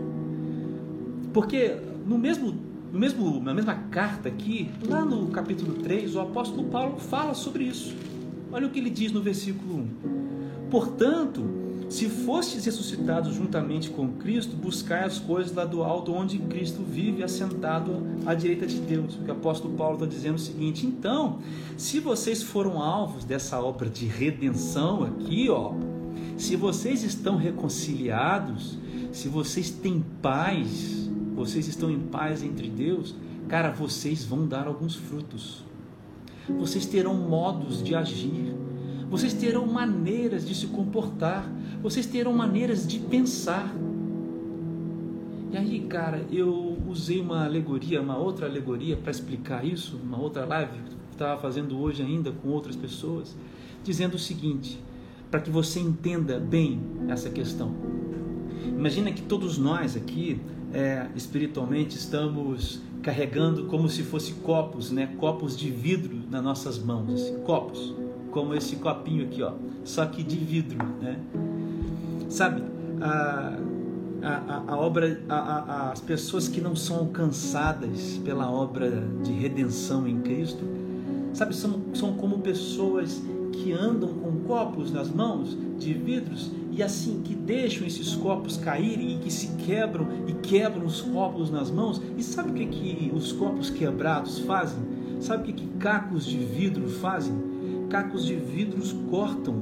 Porque 1.34 1.76
no 2.06 2.20
mesmo, 2.20 2.56
no 2.94 3.00
mesmo, 3.00 3.42
na 3.42 3.52
mesma 3.52 3.74
carta 3.74 4.30
aqui, 4.30 4.70
lá 4.88 5.04
no 5.04 5.30
capítulo 5.30 5.74
3, 5.82 6.16
o 6.16 6.20
apóstolo 6.20 6.66
Paulo 6.66 7.00
fala 7.00 7.34
sobre 7.34 7.64
isso. 7.64 7.96
Olha 8.52 8.68
o 8.68 8.70
que 8.70 8.78
ele 8.78 8.92
diz 8.92 9.12
no 9.12 9.24
versículo 9.24 9.88
1. 10.66 10.70
Portanto, 10.70 11.65
se 11.90 12.10
fostes 12.10 12.66
ressuscitados 12.66 13.36
juntamente 13.36 13.90
com 13.90 14.08
Cristo, 14.14 14.56
buscai 14.56 15.04
as 15.04 15.20
coisas 15.20 15.54
lá 15.54 15.66
do 15.66 15.84
alto, 15.84 16.14
onde 16.14 16.40
Cristo 16.40 16.84
vive 16.84 17.24
assentado 17.24 18.04
à 18.26 18.34
direita 18.34 18.66
de 18.66 18.80
Deus. 18.80 19.18
O 19.26 19.32
apóstolo 19.32 19.76
Paulo 19.76 19.96
está 19.96 20.06
dizendo 20.06 20.36
o 20.36 20.40
seguinte: 20.40 20.86
então, 20.86 21.40
se 21.78 22.00
vocês 22.00 22.42
foram 22.42 22.82
alvos 22.82 23.24
dessa 23.24 23.62
obra 23.62 23.90
de 23.90 24.06
redenção 24.06 25.04
aqui, 25.04 25.50
ó, 25.50 25.74
se 26.38 26.56
vocês 26.56 27.04
estão 27.04 27.38
reconciliados, 27.38 28.78
se 29.12 29.28
vocês 29.30 29.70
têm 29.70 30.04
paz, 30.22 31.10
vocês 31.36 31.68
estão 31.68 31.90
em 31.90 32.00
paz 32.00 32.44
entre 32.44 32.68
Deus, 32.68 33.16
cara, 33.48 33.72
vocês 33.72 34.26
vão 34.26 34.48
dar 34.48 34.68
alguns 34.68 34.96
frutos. 34.96 35.64
Vocês 36.60 36.86
terão 36.86 37.14
modos 37.16 37.82
de 37.82 37.96
agir 37.96 38.54
vocês 39.10 39.34
terão 39.34 39.68
maneiras 39.68 40.48
de 40.48 40.56
se 40.56 40.68
comportar, 40.68 41.50
vocês 41.82 42.06
terão 42.06 42.34
maneiras 42.34 42.88
de 42.88 43.00
pensar. 43.00 43.74
E 45.52 45.58
aí, 45.58 45.80
cara, 45.82 46.26
eu 46.32 46.78
usei 46.88 47.20
uma 47.20 47.46
alegoria, 47.46 48.02
uma 48.02 48.18
outra 48.18 48.48
alegoria 48.48 48.98
para 48.98 49.12
explicar 49.12 49.64
isso, 49.64 50.00
uma 50.04 50.20
outra 50.20 50.46
live 50.46 50.78
que 50.80 50.96
estava 51.12 51.40
fazendo 51.40 51.80
hoje 51.80 52.02
ainda 52.02 52.32
com 52.32 52.50
outras 52.50 52.76
pessoas, 52.76 53.36
dizendo 53.84 54.16
o 54.16 54.20
seguinte, 54.20 54.80
para 55.30 55.40
que 55.40 55.50
você 55.50 55.80
entenda 55.80 56.40
bem 56.40 56.82
essa 57.08 57.30
questão. 57.30 57.74
Imagina 58.68 59.12
que 59.12 59.22
todos 59.22 59.58
nós 59.58 59.96
aqui, 59.96 60.42
é, 60.74 61.08
espiritualmente, 61.16 61.96
estamos 61.96 62.82
carregando 63.04 63.66
como 63.66 63.88
se 63.88 64.02
fosse 64.02 64.34
copos, 64.34 64.92
né? 64.92 65.16
Copos 65.20 65.56
de 65.56 65.70
vidro 65.70 66.18
nas 66.30 66.44
nossas 66.44 66.80
mãos, 66.80 67.14
assim, 67.14 67.38
copos 67.44 68.05
como 68.36 68.54
esse 68.54 68.76
copinho 68.76 69.24
aqui, 69.24 69.42
ó, 69.42 69.54
só 69.86 70.06
que 70.06 70.22
de 70.22 70.36
vidro, 70.36 70.78
né? 71.02 71.18
Sabe, 72.28 72.62
a, 73.00 73.58
a, 74.22 74.64
a 74.68 74.78
obra, 74.78 75.22
a, 75.30 75.92
as 75.94 76.02
pessoas 76.02 76.50
que 76.50 76.60
não 76.60 76.76
são 76.76 76.98
alcançadas 76.98 78.20
pela 78.26 78.52
obra 78.52 79.08
de 79.24 79.32
redenção 79.32 80.06
em 80.06 80.20
Cristo, 80.20 80.66
sabe, 81.32 81.56
são, 81.56 81.82
são 81.94 82.14
como 82.16 82.40
pessoas 82.40 83.24
que 83.54 83.72
andam 83.72 84.10
com 84.10 84.42
copos 84.42 84.92
nas 84.92 85.10
mãos 85.10 85.58
de 85.80 85.94
vidros 85.94 86.52
e 86.74 86.84
assim 86.84 87.22
que 87.24 87.34
deixam 87.34 87.88
esses 87.88 88.16
copos 88.16 88.58
caírem 88.58 89.16
e 89.16 89.20
que 89.20 89.32
se 89.32 89.48
quebram 89.60 90.10
e 90.28 90.34
quebram 90.34 90.86
os 90.86 91.00
copos 91.00 91.50
nas 91.50 91.72
mãos. 91.72 92.02
E 92.18 92.22
sabe 92.22 92.52
o 92.52 92.54
que, 92.54 92.66
que 92.66 93.12
os 93.16 93.32
copos 93.32 93.70
quebrados 93.70 94.40
fazem? 94.40 94.84
Sabe 95.22 95.44
o 95.44 95.46
que, 95.46 95.54
que 95.54 95.68
cacos 95.78 96.26
de 96.26 96.38
vidro 96.38 96.90
fazem? 96.90 97.55
Cacos 97.96 98.26
de 98.26 98.36
vidros 98.36 98.92
cortam, 99.10 99.56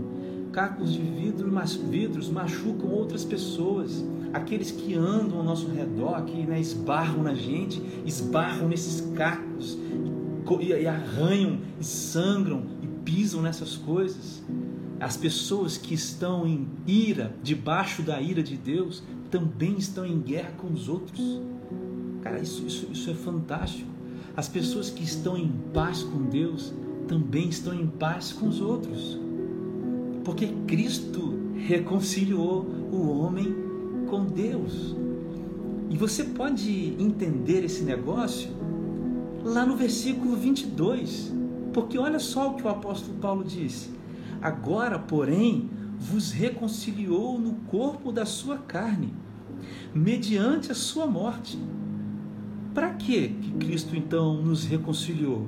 cacos 0.51 0.91
de 0.91 1.03
vidro, 1.03 1.51
mas 1.51 1.75
vidros 1.75 2.29
machucam 2.29 2.89
outras 2.89 3.23
pessoas. 3.23 4.03
Aqueles 4.33 4.71
que 4.71 4.95
andam 4.95 5.37
ao 5.37 5.43
nosso 5.43 5.67
redor, 5.67 6.19
que 6.23 6.43
né, 6.43 6.59
esbarram 6.59 7.21
na 7.21 7.35
gente, 7.35 7.79
esbarram 8.03 8.67
nesses 8.67 9.01
cacos 9.13 9.77
e, 10.59 10.65
e 10.65 10.87
arranham 10.87 11.59
e 11.79 11.83
sangram 11.83 12.63
e 12.81 12.87
pisam 13.05 13.43
nessas 13.43 13.77
coisas. 13.77 14.41
As 14.99 15.15
pessoas 15.15 15.77
que 15.77 15.93
estão 15.93 16.47
em 16.47 16.67
ira, 16.87 17.35
debaixo 17.43 18.01
da 18.01 18.19
ira 18.19 18.41
de 18.41 18.57
Deus, 18.57 19.03
também 19.29 19.77
estão 19.77 20.07
em 20.07 20.19
guerra 20.19 20.53
com 20.57 20.73
os 20.73 20.89
outros. 20.89 21.39
Cara, 22.23 22.39
isso, 22.39 22.65
isso, 22.65 22.87
isso 22.91 23.11
é 23.11 23.13
fantástico. 23.13 23.91
As 24.35 24.49
pessoas 24.49 24.89
que 24.89 25.03
estão 25.03 25.37
em 25.37 25.53
paz 25.71 26.01
com 26.01 26.23
Deus, 26.23 26.73
também 27.07 27.49
estão 27.49 27.73
em 27.73 27.87
paz 27.87 28.31
com 28.31 28.47
os 28.47 28.61
outros. 28.61 29.19
Porque 30.23 30.47
Cristo 30.67 31.33
reconciliou 31.55 32.65
o 32.91 33.19
homem 33.19 33.53
com 34.07 34.25
Deus. 34.25 34.95
E 35.89 35.97
você 35.97 36.23
pode 36.23 36.95
entender 36.99 37.63
esse 37.63 37.83
negócio 37.83 38.49
lá 39.43 39.65
no 39.65 39.75
versículo 39.75 40.35
22. 40.35 41.33
Porque 41.73 41.97
olha 41.97 42.19
só 42.19 42.51
o 42.51 42.55
que 42.55 42.63
o 42.63 42.69
apóstolo 42.69 43.17
Paulo 43.19 43.43
disse: 43.43 43.91
Agora, 44.41 44.99
porém, 44.99 45.69
vos 45.97 46.31
reconciliou 46.31 47.39
no 47.39 47.53
corpo 47.67 48.11
da 48.11 48.25
sua 48.25 48.57
carne, 48.57 49.13
mediante 49.93 50.71
a 50.71 50.75
sua 50.75 51.07
morte. 51.07 51.57
Para 52.73 52.93
que 52.93 53.29
Cristo 53.59 53.95
então 53.95 54.41
nos 54.41 54.65
reconciliou? 54.65 55.47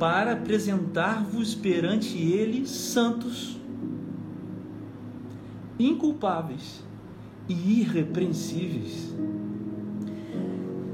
para 0.00 0.32
apresentar-vos 0.32 1.54
perante 1.54 2.16
Ele 2.16 2.66
santos, 2.66 3.60
inculpáveis 5.78 6.82
e 7.46 7.80
irrepreensíveis. 7.80 9.14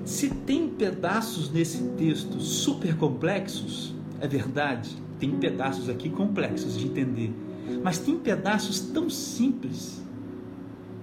Se 0.05 0.29
tem 0.29 0.69
pedaços 0.69 1.53
nesse 1.53 1.85
texto 1.97 2.41
super 2.41 2.97
complexos, 2.97 3.95
é 4.21 4.27
verdade, 4.27 4.91
tem 5.21 5.31
pedaços 5.37 5.89
aqui 5.89 6.11
complexos 6.11 6.77
de 6.77 6.85
entender, 6.85 7.33
Mas 7.83 7.99
tem 7.99 8.17
pedaços 8.17 8.81
tão 8.81 9.11
simples. 9.11 10.01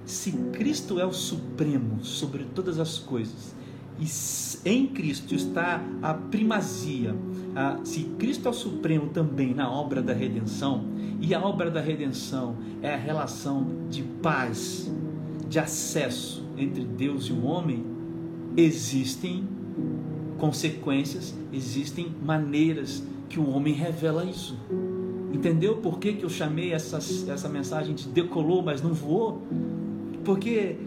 Se 0.06 0.32
Cristo 0.54 0.98
é 0.98 1.06
o 1.06 1.12
supremo 1.12 2.04
sobre 2.04 2.46
todas 2.46 2.80
as 2.80 2.98
coisas, 2.98 3.54
e 4.00 4.70
em 4.70 4.88
Cristo 4.88 5.36
está 5.36 5.82
a 6.02 6.14
primazia, 6.14 7.16
se 7.84 8.04
Cristo 8.18 8.48
é 8.48 8.52
o 8.52 8.54
supremo 8.54 9.10
também 9.10 9.54
na 9.54 9.72
obra 9.72 10.02
da 10.02 10.14
redenção, 10.14 10.86
e 11.22 11.34
a 11.34 11.42
obra 11.42 11.70
da 11.70 11.80
redenção 11.80 12.56
é 12.82 12.94
a 12.94 12.98
relação 12.98 13.68
de 13.90 14.04
paz, 14.22 14.92
de 15.48 15.60
acesso 15.60 16.44
entre 16.58 16.84
Deus 16.84 17.26
e 17.26 17.34
o 17.34 17.46
homem, 17.46 17.86
existem 18.58 19.48
consequências, 20.38 21.34
existem 21.52 22.14
maneiras 22.24 23.04
que 23.30 23.40
o 23.40 23.50
homem 23.50 23.74
revela 23.74 24.26
isso. 24.26 24.58
Entendeu 25.32 25.78
por 25.78 26.00
que, 26.00 26.14
que 26.14 26.24
eu 26.24 26.30
chamei 26.30 26.74
essa, 26.74 26.98
essa 26.98 27.50
mensagem 27.50 27.96
de 27.96 28.08
decolou, 28.08 28.62
mas 28.62 28.82
não 28.82 28.94
voou? 28.94 29.42
Porque 30.24 30.78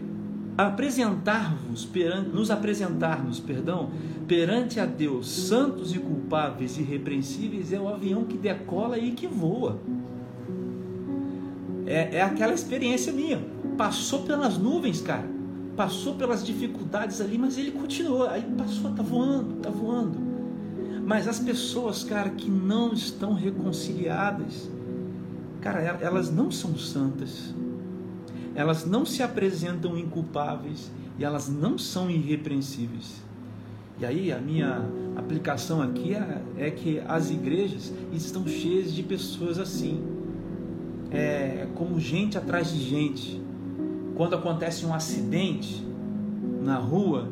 apresentar-vos, 0.57 1.87
nos 2.33 2.49
apresentarmos, 2.49 3.39
perdão, 3.39 3.91
perante 4.27 4.79
a 4.79 4.85
Deus, 4.85 5.29
santos 5.29 5.93
e 5.93 5.99
culpáveis 5.99 6.77
e 6.77 6.81
irrepreensíveis, 6.81 7.71
é 7.71 7.79
o 7.79 7.87
avião 7.87 8.23
que 8.23 8.37
decola 8.37 8.97
e 8.97 9.11
que 9.11 9.27
voa. 9.27 9.79
É, 11.85 12.17
é 12.17 12.21
aquela 12.21 12.53
experiência 12.53 13.13
minha. 13.13 13.39
Passou 13.77 14.23
pelas 14.23 14.57
nuvens, 14.57 14.99
cara. 14.99 15.29
Passou 15.75 16.15
pelas 16.15 16.43
dificuldades 16.43 17.21
ali, 17.21 17.37
mas 17.37 17.55
ele 17.55 17.71
continuou. 17.71 18.27
Aí 18.27 18.41
passou, 18.57 18.91
tá 18.91 19.03
voando, 19.03 19.55
tá 19.61 19.69
voando. 19.69 20.17
Mas 21.05 21.27
as 21.27 21.39
pessoas, 21.39 22.03
cara, 22.03 22.31
que 22.31 22.49
não 22.49 22.91
estão 22.93 23.33
reconciliadas, 23.33 24.69
cara, 25.61 25.81
elas 26.01 26.33
não 26.33 26.51
são 26.51 26.75
santas 26.75 27.53
elas 28.57 28.87
não 28.87 29.05
se 29.05 29.21
apresentam 29.21 29.95
inculpáveis 29.95 30.91
e 31.19 31.23
elas 31.23 31.47
não 31.47 31.77
são 31.77 32.09
irrepreensíveis. 32.09 33.21
E 33.99 34.05
aí 34.05 34.31
a 34.31 34.39
minha 34.39 34.83
aplicação 35.15 35.79
aqui 35.79 36.15
é, 36.15 36.41
é 36.57 36.71
que 36.71 36.99
as 37.07 37.29
igrejas 37.29 37.93
estão 38.11 38.47
cheias 38.47 38.91
de 38.91 39.03
pessoas 39.03 39.59
assim, 39.59 40.03
é, 41.11 41.67
como 41.75 41.99
gente 41.99 42.35
atrás 42.35 42.71
de 42.71 42.79
gente. 42.79 43.39
Quando 44.15 44.35
acontece 44.35 44.87
um 44.87 44.93
acidente 44.93 45.85
na 46.63 46.77
rua 46.77 47.29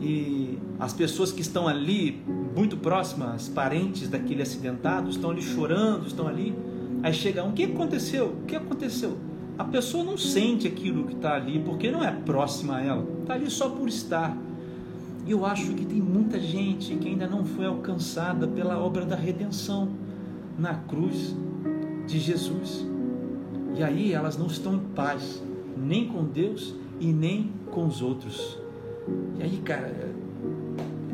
e 0.00 0.58
as 0.80 0.94
pessoas 0.94 1.30
que 1.30 1.42
estão 1.42 1.68
ali, 1.68 2.22
muito 2.56 2.78
próximas, 2.78 3.50
parentes 3.50 4.08
daquele 4.08 4.40
acidentado, 4.40 5.10
estão 5.10 5.30
ali 5.30 5.42
chorando, 5.42 6.06
estão 6.06 6.26
ali. 6.26 6.54
Aí 7.02 7.12
chega 7.12 7.44
um: 7.44 7.50
o 7.50 7.52
que 7.52 7.64
aconteceu? 7.64 8.28
O 8.28 8.46
que 8.46 8.56
aconteceu? 8.56 9.27
A 9.58 9.64
pessoa 9.64 10.04
não 10.04 10.16
sente 10.16 10.68
aquilo 10.68 11.04
que 11.04 11.14
está 11.14 11.34
ali 11.34 11.58
porque 11.58 11.90
não 11.90 12.02
é 12.02 12.12
próxima 12.12 12.76
a 12.76 12.84
ela, 12.84 13.04
está 13.20 13.34
ali 13.34 13.50
só 13.50 13.68
por 13.68 13.88
estar. 13.88 14.36
E 15.26 15.32
eu 15.32 15.44
acho 15.44 15.74
que 15.74 15.84
tem 15.84 16.00
muita 16.00 16.38
gente 16.38 16.94
que 16.94 17.08
ainda 17.08 17.26
não 17.26 17.44
foi 17.44 17.66
alcançada 17.66 18.46
pela 18.46 18.78
obra 18.78 19.04
da 19.04 19.16
redenção 19.16 19.90
na 20.56 20.74
cruz 20.74 21.34
de 22.06 22.18
Jesus. 22.18 22.86
E 23.76 23.82
aí 23.82 24.12
elas 24.12 24.38
não 24.38 24.46
estão 24.46 24.76
em 24.76 24.80
paz, 24.94 25.42
nem 25.76 26.08
com 26.08 26.24
Deus 26.24 26.74
e 27.00 27.12
nem 27.12 27.52
com 27.70 27.86
os 27.86 28.00
outros. 28.00 28.58
E 29.38 29.42
aí, 29.42 29.58
cara, 29.58 30.14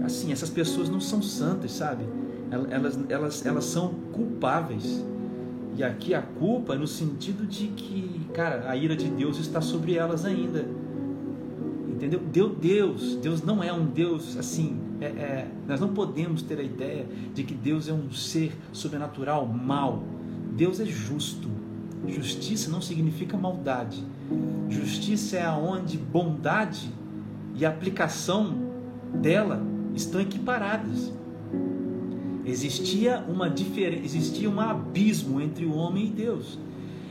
assim, 0.05 0.33
essas 0.33 0.51
pessoas 0.51 0.89
não 0.89 1.01
são 1.01 1.23
santas, 1.23 1.73
sabe? 1.73 2.05
Elas, 2.51 2.99
elas, 3.09 3.47
elas 3.47 3.65
são 3.65 3.95
culpáveis. 4.13 5.05
E 5.77 5.83
aqui 5.83 6.15
a 6.15 6.23
culpa 6.23 6.77
no 6.77 6.87
sentido 6.87 7.47
de 7.47 7.67
que, 7.69 8.21
cara, 8.33 8.71
a 8.71 8.77
ira 8.77 8.95
de 8.95 9.09
Deus 9.09 9.39
está 9.39 9.61
sobre 9.61 9.95
elas 9.95 10.25
ainda. 10.25 10.65
Entendeu? 11.89 12.21
Deus, 12.21 12.57
Deus, 12.59 13.17
Deus 13.17 13.43
não 13.43 13.63
é 13.63 13.73
um 13.73 13.85
Deus 13.85 14.37
assim. 14.37 14.79
É, 15.01 15.07
é, 15.07 15.49
nós 15.67 15.81
não 15.81 15.89
podemos 15.89 16.43
ter 16.43 16.59
a 16.59 16.63
ideia 16.63 17.07
de 17.35 17.43
que 17.43 17.55
Deus 17.55 17.89
é 17.89 17.93
um 17.93 18.13
ser 18.13 18.57
sobrenatural, 18.73 19.47
mal. 19.47 20.03
Deus 20.53 20.79
é 20.79 20.85
justo. 20.85 21.49
Justiça 22.07 22.71
não 22.71 22.81
significa 22.81 23.37
maldade. 23.37 24.05
Justiça 24.69 25.37
é 25.37 25.45
aonde 25.45 25.99
bondade 25.99 26.93
e 27.55 27.65
aplicação 27.65 28.55
dela 29.15 29.63
estão 29.95 30.21
equiparadas. 30.21 31.13
Existia 32.45 33.25
uma 33.27 33.49
diferença, 33.49 34.05
existia 34.05 34.51
um 34.51 34.61
abismo 34.61 35.41
entre 35.41 35.65
o 35.65 35.75
homem 35.75 36.07
e 36.07 36.11
Deus. 36.11 36.59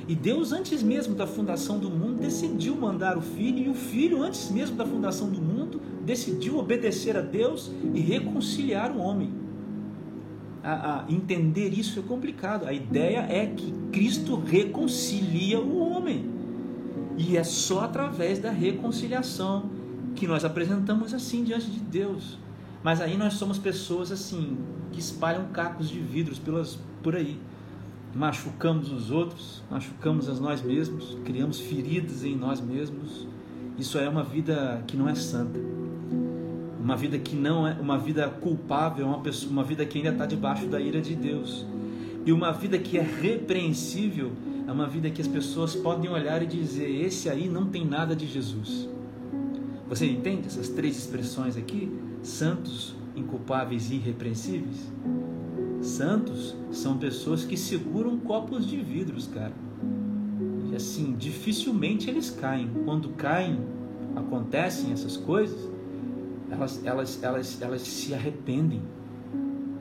E 0.08 0.16
Deus, 0.16 0.52
antes 0.52 0.84
mesmo 0.84 1.16
da 1.16 1.26
fundação 1.26 1.80
do 1.80 1.90
mundo, 1.90 2.20
decidiu 2.20 2.76
mandar 2.76 3.18
o 3.18 3.22
Filho, 3.22 3.60
e 3.60 3.70
o 3.70 3.74
Filho, 3.74 4.22
antes 4.22 4.52
mesmo 4.52 4.76
da 4.76 4.86
fundação 4.86 5.30
do 5.30 5.42
mundo, 5.42 5.82
decidiu 6.06 6.58
obedecer 6.58 7.16
a 7.16 7.22
Deus 7.22 7.72
e 7.94 8.02
reconciliar 8.02 8.92
o 8.92 9.00
homem. 9.00 9.32
A, 10.62 11.00
a 11.00 11.12
entender 11.12 11.70
isso 11.70 12.00
é 12.00 12.02
complicado. 12.02 12.66
A 12.68 12.74
ideia 12.74 13.26
é 13.30 13.46
que 13.46 13.74
Cristo 13.92 14.36
reconcilia 14.36 15.60
o 15.60 15.80
homem. 15.80 16.30
E 17.18 17.38
é 17.38 17.44
só 17.44 17.82
através 17.82 18.40
da 18.40 18.52
reconciliação 18.52 19.70
que 20.16 20.28
nós 20.28 20.44
apresentamos 20.44 21.14
assim 21.14 21.44
diante 21.44 21.70
de 21.70 21.80
Deus. 21.80 22.38
Mas 22.84 23.00
aí 23.00 23.18
nós 23.18 23.36
somos 23.36 23.58
pessoas 23.58 24.12
assim, 24.12 24.58
que 24.94 25.00
espalham 25.00 25.48
cacos 25.48 25.90
de 25.90 26.00
vidros 26.00 26.40
pelas, 26.40 26.78
por 27.02 27.16
aí. 27.16 27.38
Machucamos 28.16 28.92
os 28.92 29.10
outros, 29.10 29.64
machucamos 29.70 30.30
a 30.30 30.34
nós 30.36 30.62
mesmos, 30.62 31.18
criamos 31.26 31.60
feridas 31.60 32.24
em 32.24 32.36
nós 32.36 32.62
mesmos. 32.62 33.28
Isso 33.78 33.98
é 33.98 34.08
uma 34.08 34.24
vida 34.24 34.84
que 34.86 34.96
não 34.96 35.10
é 35.10 35.16
santa. 35.16 35.60
Uma 36.80 36.96
vida 36.96 37.18
que 37.18 37.36
não 37.36 37.68
é 37.68 37.74
uma 37.74 37.98
vida 37.98 38.30
culpável, 38.30 39.08
uma, 39.08 39.20
pessoa, 39.20 39.52
uma 39.52 39.64
vida 39.64 39.84
que 39.86 39.98
ainda 39.98 40.12
está 40.12 40.26
debaixo 40.26 40.68
da 40.68 40.80
ira 40.80 41.02
de 41.02 41.16
Deus. 41.16 41.66
E 42.26 42.32
uma 42.32 42.52
vida 42.52 42.78
que 42.78 42.98
é 42.98 43.02
repreensível 43.02 44.32
é 44.68 44.72
uma 44.72 44.88
vida 44.88 45.10
que 45.10 45.22
as 45.22 45.28
pessoas 45.28 45.76
podem 45.76 46.10
olhar 46.10 46.44
e 46.44 46.46
dizer: 46.46 46.90
esse 47.04 47.30
aí 47.30 47.50
não 47.50 47.66
tem 47.66 47.86
nada 47.86 48.16
de 48.16 48.28
Jesus. 48.28 48.88
Você 49.90 50.06
entende 50.06 50.48
essas 50.48 50.70
três 50.70 50.98
expressões 50.98 51.58
aqui? 51.58 51.92
Santos, 52.22 52.96
inculpáveis 53.16 53.92
e 53.92 53.96
irrepreensíveis? 53.96 54.92
Santos 55.82 56.56
são 56.72 56.98
pessoas 56.98 57.44
que 57.44 57.58
seguram 57.58 58.18
copos 58.18 58.66
de 58.66 58.78
vidros, 58.78 59.28
cara. 59.28 59.54
E 60.72 60.76
assim, 60.76 61.14
dificilmente 61.18 62.10
eles 62.10 62.30
caem. 62.30 62.70
Quando 62.86 63.10
caem, 63.10 63.60
acontecem 64.16 64.92
essas 64.94 65.18
coisas, 65.18 65.70
elas, 66.50 66.86
elas, 66.86 67.24
elas, 67.24 67.62
elas 67.62 67.82
se 67.82 68.14
arrependem. 68.14 68.82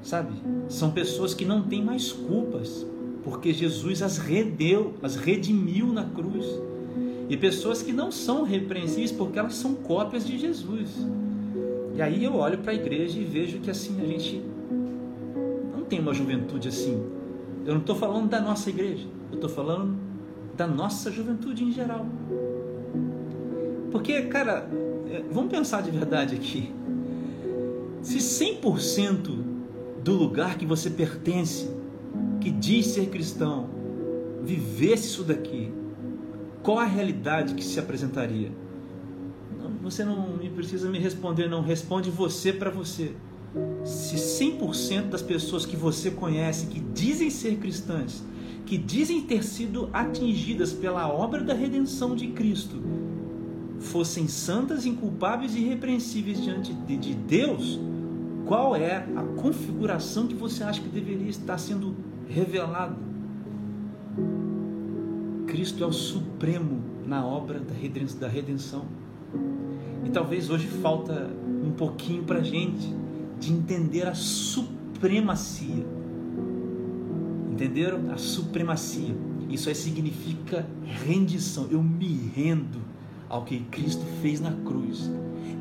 Sabe? 0.03 0.33
São 0.69 0.91
pessoas 0.91 1.33
que 1.33 1.45
não 1.45 1.63
têm 1.63 1.85
mais 1.85 2.11
culpas, 2.11 2.85
porque 3.23 3.53
Jesus 3.53 4.03
as 4.03 4.19
redeu, 4.19 4.95
as 5.03 5.15
redimiu 5.15 5.93
na 5.93 6.05
cruz. 6.05 6.47
E 7.29 7.37
pessoas 7.37 7.81
que 7.81 7.93
não 7.93 8.11
são 8.11 8.43
repreensíveis 8.43 9.13
porque 9.13 9.39
elas 9.39 9.55
são 9.55 9.75
cópias 9.75 10.27
de 10.27 10.37
Jesus. 10.37 10.91
E 11.95 12.01
aí 12.01 12.25
eu 12.25 12.37
olho 12.37 12.59
para 12.59 12.73
a 12.73 12.75
igreja 12.75 13.19
e 13.19 13.25
vejo 13.25 13.59
que 13.59 13.71
assim 13.71 14.01
a 14.01 14.07
gente 14.07 14.43
não 15.75 15.85
tem 15.85 16.01
uma 16.01 16.15
juventude 16.15 16.69
assim. 16.69 17.05
Eu 17.65 17.75
não 17.75 17.81
estou 17.81 17.95
falando 17.95 18.29
da 18.29 18.41
nossa 18.41 18.71
igreja, 18.71 19.07
eu 19.31 19.35
estou 19.37 19.51
falando 19.51 19.97
da 20.57 20.67
nossa 20.67 21.11
juventude 21.11 21.65
em 21.65 21.73
geral. 21.73 22.07
Porque, 23.91 24.23
cara, 24.23 24.69
é, 25.11 25.23
vamos 25.31 25.51
pensar 25.51 25.83
de 25.83 25.91
verdade 25.91 26.35
aqui. 26.35 26.73
Se 28.01 28.19
100% 28.19 29.39
do 30.03 30.13
lugar 30.15 30.59
que 30.59 30.67
você 30.67 30.91
pertence, 30.91 31.71
que 32.41 32.51
diz 32.51 32.87
ser 32.87 33.09
cristão, 33.11 33.69
vivesse 34.43 35.05
isso 35.05 35.23
daqui, 35.23 35.73
qual 36.63 36.79
a 36.79 36.85
realidade 36.85 37.55
que 37.55 37.65
se 37.65 37.79
apresentaria? 37.79 38.51
Você 39.83 40.05
não 40.05 40.39
precisa 40.55 40.89
me 40.89 40.99
responder, 40.99 41.49
não. 41.49 41.61
Responde 41.61 42.11
você 42.11 42.53
para 42.53 42.71
você. 42.71 43.15
Se 43.85 44.17
100% 44.17 45.09
das 45.09 45.23
pessoas 45.23 45.67
que 45.67 45.77
você 45.77 46.11
conhece, 46.11 46.67
que 46.69 46.81
dizem 46.81 47.29
ser 47.29 47.57
cristãs, 47.57 48.23
que 48.65 48.79
dizem 48.79 49.23
ter 49.23 49.43
sido 49.43 49.91
atingidas 49.93 50.73
pela 50.73 51.09
obra 51.09 51.43
da 51.43 51.53
redenção 51.53 52.15
de 52.15 52.29
Cristo, 52.29 52.81
fossem 53.81 54.29
santas, 54.29 54.87
inculpáveis 54.87 55.55
e 55.55 55.59
irrepreensíveis 55.59 56.41
diante 56.41 56.73
de 56.73 57.15
Deus, 57.15 57.79
qual 58.47 58.77
é 58.77 58.97
a 59.17 59.23
configuração 59.41 60.27
que 60.27 60.35
você 60.35 60.63
acha 60.63 60.81
que 60.81 60.89
deveria 60.89 61.29
estar 61.29 61.59
sendo 61.59 61.95
revelada? 62.29 62.97
Cristo 65.47 65.83
é 65.85 65.87
o 65.87 65.93
supremo 65.93 66.81
na 67.05 67.27
obra 67.27 67.61
da 67.61 68.29
redenção. 68.29 69.02
E 70.05 70.11
talvez 70.11 70.51
hoje 70.51 70.67
falta 70.67 71.31
um 71.65 71.71
pouquinho 71.71 72.25
para 72.25 72.43
gente 72.43 72.95
de 73.39 73.53
entender 73.53 74.07
a 74.07 74.15
supremacia. 74.15 75.85
Entenderam? 77.51 78.11
A 78.13 78.17
supremacia. 78.17 79.15
Isso 79.49 79.69
aí 79.69 79.75
significa 79.75 80.67
rendição. 80.85 81.69
Eu 81.71 81.83
me 81.83 82.31
rendo 82.35 82.81
ao 83.29 83.45
que 83.45 83.61
Cristo 83.61 84.05
fez 84.21 84.41
na 84.41 84.53
cruz. 84.53 85.11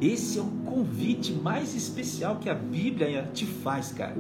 Esse 0.02 0.40
é 0.40 0.42
o 0.42 0.48
convite 0.66 1.32
mais 1.32 1.76
especial 1.76 2.38
que 2.38 2.50
a 2.50 2.56
Bíblia 2.56 3.30
te 3.34 3.46
faz, 3.46 3.92
cara. 3.92 4.16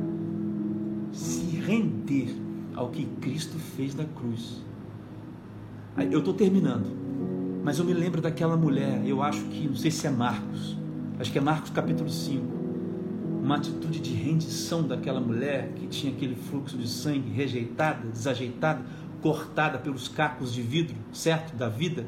Se 1.11 1.41
render 1.57 2.35
ao 2.75 2.89
que 2.89 3.05
Cristo 3.19 3.57
fez 3.57 3.95
na 3.95 4.05
cruz. 4.05 4.63
Eu 6.09 6.19
estou 6.19 6.33
terminando, 6.33 6.85
mas 7.63 7.79
eu 7.79 7.85
me 7.85 7.93
lembro 7.93 8.21
daquela 8.21 8.57
mulher, 8.57 9.01
eu 9.05 9.21
acho 9.21 9.43
que, 9.45 9.67
não 9.67 9.75
sei 9.75 9.91
se 9.91 10.07
é 10.07 10.09
Marcos, 10.09 10.77
acho 11.19 11.31
que 11.31 11.37
é 11.37 11.41
Marcos 11.41 11.69
capítulo 11.69 12.09
5, 12.09 12.61
uma 13.43 13.57
atitude 13.57 13.99
de 13.99 14.13
rendição 14.13 14.83
daquela 14.83 15.19
mulher 15.19 15.71
que 15.75 15.87
tinha 15.87 16.13
aquele 16.13 16.35
fluxo 16.35 16.77
de 16.77 16.87
sangue 16.87 17.29
rejeitada, 17.29 18.07
desajeitada, 18.07 18.81
cortada 19.21 19.77
pelos 19.77 20.07
cacos 20.07 20.53
de 20.53 20.61
vidro, 20.61 20.95
certo? 21.11 21.55
Da 21.55 21.69
vida. 21.69 22.05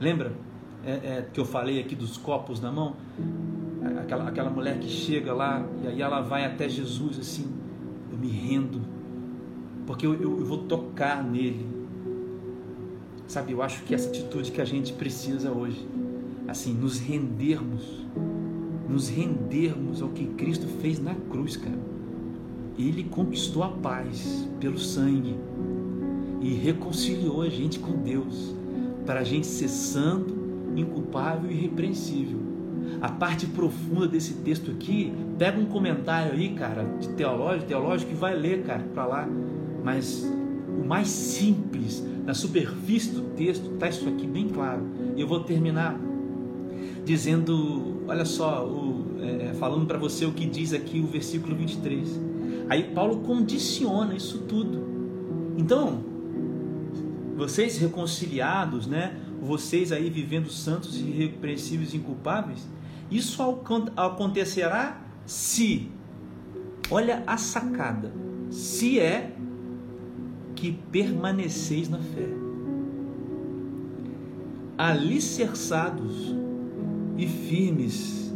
Lembra 0.00 0.32
é, 0.84 0.92
é, 0.92 1.28
que 1.32 1.40
eu 1.40 1.44
falei 1.44 1.80
aqui 1.80 1.94
dos 1.94 2.16
copos 2.16 2.60
na 2.60 2.70
mão? 2.70 2.96
Aquela, 4.00 4.28
aquela 4.28 4.50
mulher 4.50 4.78
que 4.78 4.88
chega 4.88 5.32
lá 5.32 5.64
e 5.82 5.88
aí 5.88 6.02
ela 6.02 6.20
vai 6.20 6.44
até 6.44 6.68
Jesus 6.68 7.18
assim, 7.18 7.50
eu 8.10 8.18
me 8.18 8.28
rendo, 8.28 8.80
porque 9.86 10.06
eu, 10.06 10.14
eu, 10.14 10.38
eu 10.38 10.44
vou 10.44 10.58
tocar 10.58 11.22
nele. 11.22 11.66
Sabe, 13.26 13.52
eu 13.52 13.62
acho 13.62 13.82
que 13.84 13.94
essa 13.94 14.08
atitude 14.08 14.52
que 14.52 14.60
a 14.60 14.64
gente 14.64 14.92
precisa 14.92 15.50
hoje, 15.50 15.86
assim, 16.46 16.74
nos 16.74 16.98
rendermos, 16.98 18.04
nos 18.88 19.08
rendermos 19.08 20.02
ao 20.02 20.10
que 20.10 20.26
Cristo 20.26 20.66
fez 20.80 21.00
na 21.00 21.14
cruz, 21.14 21.56
cara. 21.56 21.78
Ele 22.78 23.04
conquistou 23.04 23.62
a 23.62 23.68
paz 23.68 24.48
pelo 24.60 24.78
sangue 24.78 25.36
e 26.40 26.52
reconciliou 26.52 27.42
a 27.42 27.48
gente 27.48 27.78
com 27.78 27.92
Deus, 27.92 28.54
para 29.06 29.20
a 29.20 29.24
gente 29.24 29.46
ser 29.46 29.68
santo, 29.68 30.34
inculpável 30.76 31.50
e 31.50 31.54
irrepreensível. 31.54 32.38
A 33.00 33.08
parte 33.08 33.46
profunda 33.46 34.06
desse 34.06 34.34
texto 34.34 34.70
aqui, 34.70 35.12
pega 35.38 35.58
um 35.58 35.66
comentário 35.66 36.32
aí, 36.32 36.50
cara, 36.50 36.84
de 37.00 37.08
teológico, 37.10 37.66
teológico 37.66 38.12
e 38.12 38.14
vai 38.14 38.34
ler, 38.34 38.62
cara, 38.64 38.84
para 38.94 39.06
lá. 39.06 39.28
Mas 39.82 40.26
mais 40.86 41.08
simples, 41.08 42.04
na 42.24 42.34
superfície 42.34 43.10
do 43.10 43.22
texto, 43.34 43.72
está 43.74 43.88
isso 43.88 44.08
aqui 44.08 44.26
bem 44.26 44.48
claro. 44.48 44.86
Eu 45.16 45.26
vou 45.26 45.40
terminar 45.40 45.98
dizendo, 47.04 48.02
olha 48.08 48.24
só, 48.24 48.66
o, 48.66 49.04
é, 49.20 49.54
falando 49.54 49.86
para 49.86 49.98
você 49.98 50.24
o 50.24 50.32
que 50.32 50.46
diz 50.46 50.72
aqui 50.72 51.00
o 51.00 51.06
versículo 51.06 51.54
23. 51.54 52.20
Aí 52.68 52.94
Paulo 52.94 53.18
condiciona 53.18 54.14
isso 54.14 54.38
tudo. 54.38 54.82
Então, 55.56 56.02
vocês 57.36 57.78
reconciliados, 57.78 58.86
né? 58.86 59.16
Vocês 59.40 59.92
aí 59.92 60.08
vivendo 60.08 60.48
santos, 60.48 60.98
irrepreensíveis 60.98 61.92
e 61.92 61.98
inculpáveis, 61.98 62.66
isso 63.10 63.42
acontecerá 63.96 65.02
se, 65.26 65.90
olha 66.90 67.22
a 67.26 67.36
sacada, 67.36 68.12
se 68.50 68.98
é 68.98 69.33
que 70.64 70.72
permaneceis 70.72 71.90
na 71.90 71.98
fé, 71.98 72.26
alicerçados 74.78 76.34
e 77.18 77.26
firmes, 77.26 78.32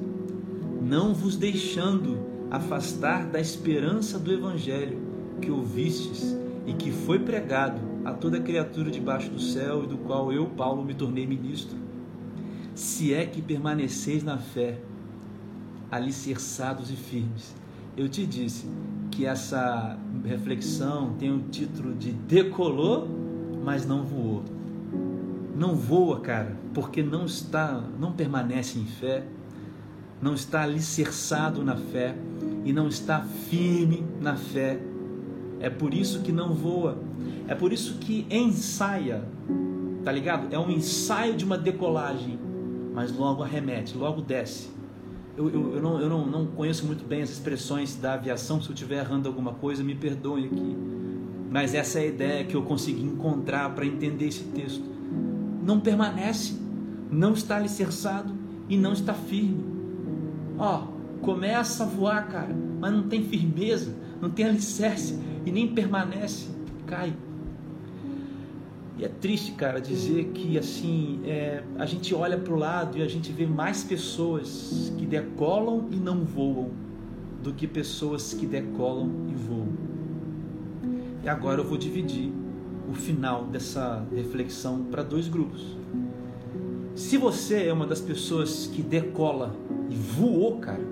não 0.82 1.14
vos 1.14 1.36
deixando 1.36 2.18
afastar 2.50 3.24
da 3.24 3.40
esperança 3.40 4.18
do 4.18 4.30
Evangelho 4.30 5.00
que 5.40 5.50
ouvistes 5.50 6.36
e 6.66 6.74
que 6.74 6.90
foi 6.90 7.18
pregado 7.18 7.80
a 8.04 8.12
toda 8.12 8.38
criatura 8.38 8.90
debaixo 8.90 9.30
do 9.30 9.40
céu 9.40 9.84
e 9.84 9.86
do 9.86 9.96
qual 9.96 10.30
eu, 10.30 10.48
Paulo, 10.48 10.84
me 10.84 10.92
tornei 10.92 11.26
ministro. 11.26 11.78
Se 12.74 13.14
é 13.14 13.24
que 13.24 13.40
permaneceis 13.40 14.22
na 14.22 14.36
fé, 14.36 14.78
alicerçados 15.90 16.90
e 16.90 16.94
firmes. 16.94 17.54
Eu 17.96 18.06
te 18.06 18.26
disse 18.26 18.66
que 19.18 19.26
essa 19.26 19.98
reflexão 20.24 21.14
tem 21.18 21.28
o 21.32 21.40
título 21.40 21.92
de 21.92 22.12
Decolou, 22.12 23.08
mas 23.64 23.84
não 23.84 24.04
voou. 24.04 24.44
Não 25.56 25.74
voa, 25.74 26.20
cara, 26.20 26.56
porque 26.72 27.02
não 27.02 27.26
está, 27.26 27.82
não 27.98 28.12
permanece 28.12 28.78
em 28.78 28.84
fé, 28.84 29.24
não 30.22 30.34
está 30.34 30.62
alicerçado 30.62 31.64
na 31.64 31.74
fé 31.74 32.14
e 32.64 32.72
não 32.72 32.86
está 32.86 33.22
firme 33.50 34.06
na 34.20 34.36
fé. 34.36 34.78
É 35.58 35.68
por 35.68 35.92
isso 35.92 36.20
que 36.20 36.30
não 36.30 36.54
voa. 36.54 36.96
É 37.48 37.56
por 37.56 37.72
isso 37.72 37.98
que 37.98 38.24
ensaia, 38.30 39.24
tá 40.04 40.12
ligado? 40.12 40.46
É 40.54 40.58
um 40.60 40.70
ensaio 40.70 41.34
de 41.34 41.44
uma 41.44 41.58
decolagem, 41.58 42.38
mas 42.94 43.10
logo 43.10 43.42
arremete, 43.42 43.98
logo 43.98 44.22
desce 44.22 44.77
eu, 45.38 45.48
eu, 45.48 45.74
eu, 45.76 45.80
não, 45.80 46.00
eu 46.00 46.08
não, 46.08 46.26
não 46.26 46.46
conheço 46.46 46.84
muito 46.84 47.06
bem 47.06 47.22
as 47.22 47.30
expressões 47.30 47.94
da 47.94 48.14
aviação, 48.14 48.60
se 48.60 48.68
eu 48.68 48.74
estiver 48.74 48.98
errando 48.98 49.28
alguma 49.28 49.54
coisa, 49.54 49.84
me 49.84 49.94
perdoem 49.94 50.46
aqui. 50.46 50.76
Mas 51.48 51.74
essa 51.74 52.00
é 52.00 52.02
a 52.02 52.06
ideia 52.06 52.44
que 52.44 52.56
eu 52.56 52.62
consegui 52.62 53.04
encontrar 53.04 53.72
para 53.72 53.86
entender 53.86 54.26
esse 54.26 54.42
texto. 54.42 54.82
Não 55.62 55.78
permanece, 55.78 56.58
não 57.08 57.34
está 57.34 57.56
alicerçado 57.56 58.34
e 58.68 58.76
não 58.76 58.92
está 58.92 59.14
firme. 59.14 59.64
Ó, 60.58 60.88
começa 61.20 61.84
a 61.84 61.86
voar, 61.86 62.26
cara, 62.26 62.54
mas 62.80 62.92
não 62.92 63.04
tem 63.04 63.22
firmeza, 63.22 63.94
não 64.20 64.30
tem 64.30 64.44
alicerce 64.44 65.20
e 65.46 65.52
nem 65.52 65.68
permanece, 65.68 66.48
cai. 66.84 67.14
E 68.98 69.04
é 69.04 69.08
triste, 69.08 69.52
cara, 69.52 69.80
dizer 69.80 70.32
que 70.34 70.58
assim 70.58 71.20
é, 71.24 71.62
a 71.78 71.86
gente 71.86 72.12
olha 72.12 72.36
para 72.36 72.52
o 72.52 72.56
lado 72.56 72.98
e 72.98 73.02
a 73.02 73.06
gente 73.06 73.30
vê 73.30 73.46
mais 73.46 73.84
pessoas 73.84 74.92
que 74.98 75.06
decolam 75.06 75.86
e 75.92 75.96
não 75.96 76.24
voam 76.24 76.70
do 77.40 77.52
que 77.52 77.68
pessoas 77.68 78.34
que 78.34 78.44
decolam 78.44 79.08
e 79.28 79.34
voam. 79.34 79.68
E 81.22 81.28
agora 81.28 81.60
eu 81.60 81.64
vou 81.64 81.78
dividir 81.78 82.32
o 82.90 82.92
final 82.92 83.44
dessa 83.44 84.04
reflexão 84.12 84.82
para 84.90 85.04
dois 85.04 85.28
grupos. 85.28 85.76
Se 86.96 87.16
você 87.16 87.66
é 87.66 87.72
uma 87.72 87.86
das 87.86 88.00
pessoas 88.00 88.66
que 88.66 88.82
decola 88.82 89.54
e 89.88 89.94
voou, 89.94 90.58
cara, 90.58 90.82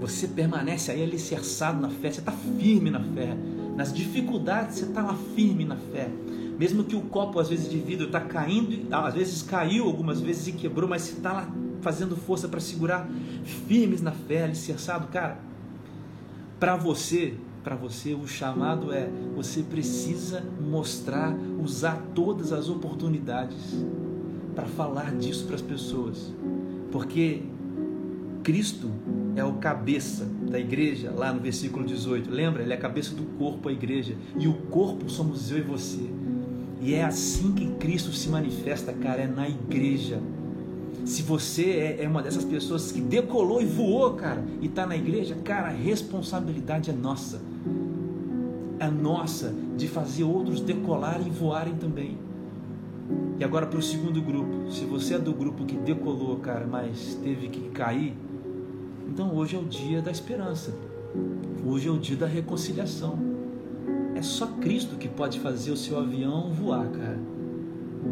você 0.00 0.26
permanece 0.26 0.90
aí 0.90 1.04
alicerçado 1.04 1.80
na 1.80 1.88
fé, 1.88 2.10
você 2.10 2.18
está 2.18 2.32
firme 2.32 2.90
na 2.90 3.00
fé. 3.00 3.36
Nas 3.76 3.92
dificuldades, 3.92 4.78
você 4.78 4.86
está 4.86 5.02
lá 5.02 5.14
firme 5.14 5.64
na 5.64 5.76
fé 5.76 6.10
mesmo 6.60 6.84
que 6.84 6.94
o 6.94 7.00
copo 7.00 7.40
às 7.40 7.48
vezes 7.48 7.70
de 7.70 7.78
vidro 7.78 8.08
está 8.08 8.20
caindo, 8.20 8.86
às 8.94 9.14
vezes 9.14 9.40
caiu 9.40 9.86
algumas 9.86 10.20
vezes 10.20 10.48
e 10.48 10.52
quebrou, 10.52 10.86
mas 10.86 11.00
você 11.00 11.12
está 11.12 11.32
lá 11.32 11.50
fazendo 11.80 12.14
força 12.14 12.48
para 12.48 12.60
segurar 12.60 13.08
firmes 13.66 14.02
na 14.02 14.12
fé, 14.12 14.44
alicerçado, 14.44 15.08
cara. 15.08 15.38
Para 16.58 16.76
você, 16.76 17.32
para 17.64 17.74
você 17.74 18.12
o 18.12 18.28
chamado 18.28 18.92
é 18.92 19.08
você 19.34 19.62
precisa 19.62 20.44
mostrar, 20.60 21.34
usar 21.58 21.98
todas 22.14 22.52
as 22.52 22.68
oportunidades 22.68 23.82
para 24.54 24.66
falar 24.66 25.14
disso 25.14 25.46
para 25.46 25.54
as 25.54 25.62
pessoas. 25.62 26.30
Porque 26.92 27.42
Cristo 28.42 28.90
é 29.34 29.42
o 29.42 29.54
cabeça 29.54 30.28
da 30.42 30.60
igreja, 30.60 31.10
lá 31.10 31.32
no 31.32 31.40
versículo 31.40 31.86
18. 31.86 32.30
Lembra? 32.30 32.62
Ele 32.62 32.74
é 32.74 32.76
a 32.76 32.80
cabeça 32.80 33.14
do 33.14 33.22
corpo, 33.38 33.70
a 33.70 33.72
igreja. 33.72 34.14
E 34.38 34.46
o 34.46 34.52
corpo 34.52 35.08
somos 35.08 35.50
eu 35.50 35.56
e 35.56 35.62
você. 35.62 36.19
E 36.80 36.94
é 36.94 37.04
assim 37.04 37.52
que 37.52 37.66
Cristo 37.74 38.10
se 38.12 38.28
manifesta, 38.28 38.92
cara, 38.92 39.22
é 39.22 39.26
na 39.26 39.48
igreja. 39.48 40.20
Se 41.04 41.22
você 41.22 41.96
é, 41.98 42.04
é 42.04 42.08
uma 42.08 42.22
dessas 42.22 42.44
pessoas 42.44 42.90
que 42.90 43.00
decolou 43.00 43.60
e 43.60 43.66
voou, 43.66 44.14
cara, 44.14 44.42
e 44.60 44.66
está 44.66 44.86
na 44.86 44.96
igreja, 44.96 45.34
cara, 45.44 45.68
a 45.68 45.72
responsabilidade 45.72 46.90
é 46.90 46.92
nossa. 46.92 47.40
É 48.78 48.88
nossa 48.88 49.54
de 49.76 49.88
fazer 49.88 50.24
outros 50.24 50.60
decolarem 50.60 51.26
e 51.26 51.30
voarem 51.30 51.74
também. 51.74 52.16
E 53.38 53.44
agora 53.44 53.66
para 53.66 53.78
o 53.78 53.82
segundo 53.82 54.22
grupo. 54.22 54.70
Se 54.70 54.84
você 54.84 55.14
é 55.14 55.18
do 55.18 55.34
grupo 55.34 55.64
que 55.64 55.76
decolou, 55.76 56.36
cara, 56.36 56.66
mas 56.66 57.18
teve 57.22 57.48
que 57.48 57.68
cair, 57.70 58.14
então 59.08 59.34
hoje 59.34 59.56
é 59.56 59.58
o 59.58 59.64
dia 59.64 60.00
da 60.00 60.10
esperança. 60.10 60.72
Hoje 61.66 61.88
é 61.88 61.90
o 61.90 61.98
dia 61.98 62.16
da 62.16 62.26
reconciliação. 62.26 63.18
É 64.20 64.22
só 64.22 64.46
Cristo 64.46 64.96
que 64.96 65.08
pode 65.08 65.40
fazer 65.40 65.70
o 65.70 65.76
seu 65.78 65.98
avião 65.98 66.52
voar, 66.52 66.86
cara. 66.88 67.18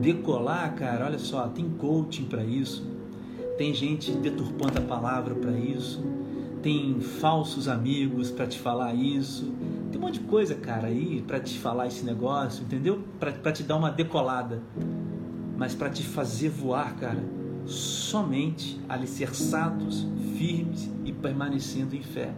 Decolar, 0.00 0.74
cara, 0.74 1.04
olha 1.04 1.18
só, 1.18 1.46
tem 1.48 1.68
coaching 1.68 2.24
para 2.24 2.42
isso. 2.42 2.82
Tem 3.58 3.74
gente 3.74 4.12
deturpando 4.12 4.78
a 4.78 4.80
palavra 4.80 5.34
para 5.34 5.52
isso. 5.52 6.02
Tem 6.62 6.98
falsos 6.98 7.68
amigos 7.68 8.30
para 8.30 8.46
te 8.46 8.58
falar 8.58 8.94
isso. 8.94 9.52
Tem 9.92 10.00
um 10.00 10.04
monte 10.04 10.18
de 10.18 10.24
coisa, 10.24 10.54
cara, 10.54 10.86
aí 10.86 11.22
para 11.26 11.40
te 11.40 11.58
falar 11.58 11.88
esse 11.88 12.06
negócio, 12.06 12.62
entendeu? 12.62 13.04
Para 13.20 13.52
te 13.52 13.62
dar 13.62 13.76
uma 13.76 13.90
decolada. 13.90 14.62
Mas 15.58 15.74
para 15.74 15.90
te 15.90 16.02
fazer 16.02 16.48
voar, 16.48 16.96
cara, 16.96 17.22
somente 17.66 18.80
alicerçados, 18.88 20.06
firmes 20.38 20.90
e 21.04 21.12
permanecendo 21.12 21.94
em 21.94 22.02
fé. 22.02 22.32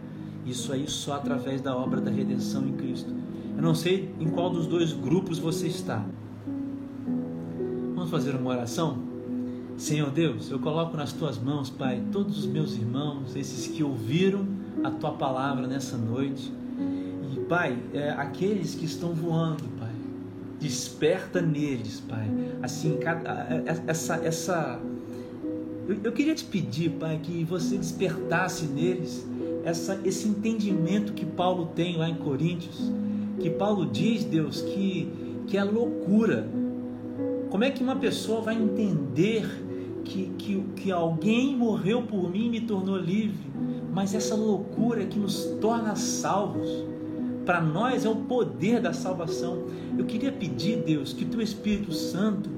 Isso 0.45 0.73
aí 0.73 0.89
só 0.89 1.13
através 1.13 1.61
da 1.61 1.73
obra 1.73 2.01
da 2.01 2.11
redenção 2.11 2.67
em 2.67 2.73
Cristo. 2.73 3.30
Eu 3.55 3.61
não 3.61 3.75
sei 3.75 4.13
em 4.19 4.29
qual 4.29 4.49
dos 4.49 4.67
dois 4.67 4.93
grupos 4.93 5.39
você 5.39 5.67
está. 5.67 6.03
Vamos 7.95 8.09
fazer 8.09 8.35
uma 8.35 8.49
oração? 8.49 9.11
Senhor 9.77 10.11
Deus, 10.11 10.51
eu 10.51 10.59
coloco 10.59 10.95
nas 10.95 11.11
tuas 11.11 11.39
mãos, 11.39 11.69
Pai, 11.69 12.03
todos 12.11 12.37
os 12.37 12.45
meus 12.45 12.73
irmãos, 12.75 13.35
esses 13.35 13.67
que 13.67 13.83
ouviram 13.83 14.45
a 14.83 14.91
tua 14.91 15.11
palavra 15.13 15.65
nessa 15.65 15.97
noite. 15.97 16.51
E, 17.31 17.39
Pai, 17.41 17.77
é, 17.93 18.11
aqueles 18.11 18.75
que 18.75 18.85
estão 18.85 19.13
voando, 19.13 19.63
Pai, 19.79 19.91
desperta 20.59 21.41
neles, 21.41 21.99
Pai. 22.01 22.27
Assim, 22.61 22.99
essa, 23.87 24.15
essa. 24.17 24.79
Eu, 25.87 25.97
eu 26.03 26.11
queria 26.11 26.35
te 26.35 26.45
pedir, 26.45 26.91
Pai, 26.91 27.19
que 27.21 27.43
você 27.43 27.77
despertasse 27.77 28.65
neles 28.65 29.25
essa, 29.63 29.99
esse 30.03 30.27
entendimento 30.27 31.13
que 31.13 31.25
Paulo 31.25 31.67
tem 31.75 31.97
lá 31.97 32.09
em 32.09 32.15
Coríntios, 32.15 32.91
que 33.41 33.49
Paulo 33.49 33.85
diz, 33.85 34.23
Deus, 34.23 34.61
que, 34.61 35.11
que 35.47 35.57
é 35.57 35.63
loucura. 35.63 36.47
Como 37.49 37.63
é 37.63 37.71
que 37.71 37.83
uma 37.83 37.95
pessoa 37.95 38.41
vai 38.41 38.55
entender 38.55 39.45
que, 40.05 40.31
que, 40.37 40.61
que 40.75 40.91
alguém 40.91 41.55
morreu 41.55 42.03
por 42.03 42.29
mim 42.29 42.47
e 42.47 42.49
me 42.49 42.61
tornou 42.61 42.97
livre? 42.97 43.51
Mas 43.93 44.13
essa 44.13 44.35
loucura 44.35 45.05
que 45.05 45.19
nos 45.19 45.45
torna 45.59 45.95
salvos, 45.95 46.69
para 47.45 47.59
nós 47.59 48.05
é 48.05 48.09
o 48.09 48.15
poder 48.15 48.79
da 48.79 48.93
salvação. 48.93 49.65
Eu 49.97 50.05
queria 50.05 50.31
pedir, 50.31 50.77
Deus, 50.83 51.11
que 51.11 51.25
o 51.35 51.41
Espírito 51.41 51.91
Santo 51.91 52.49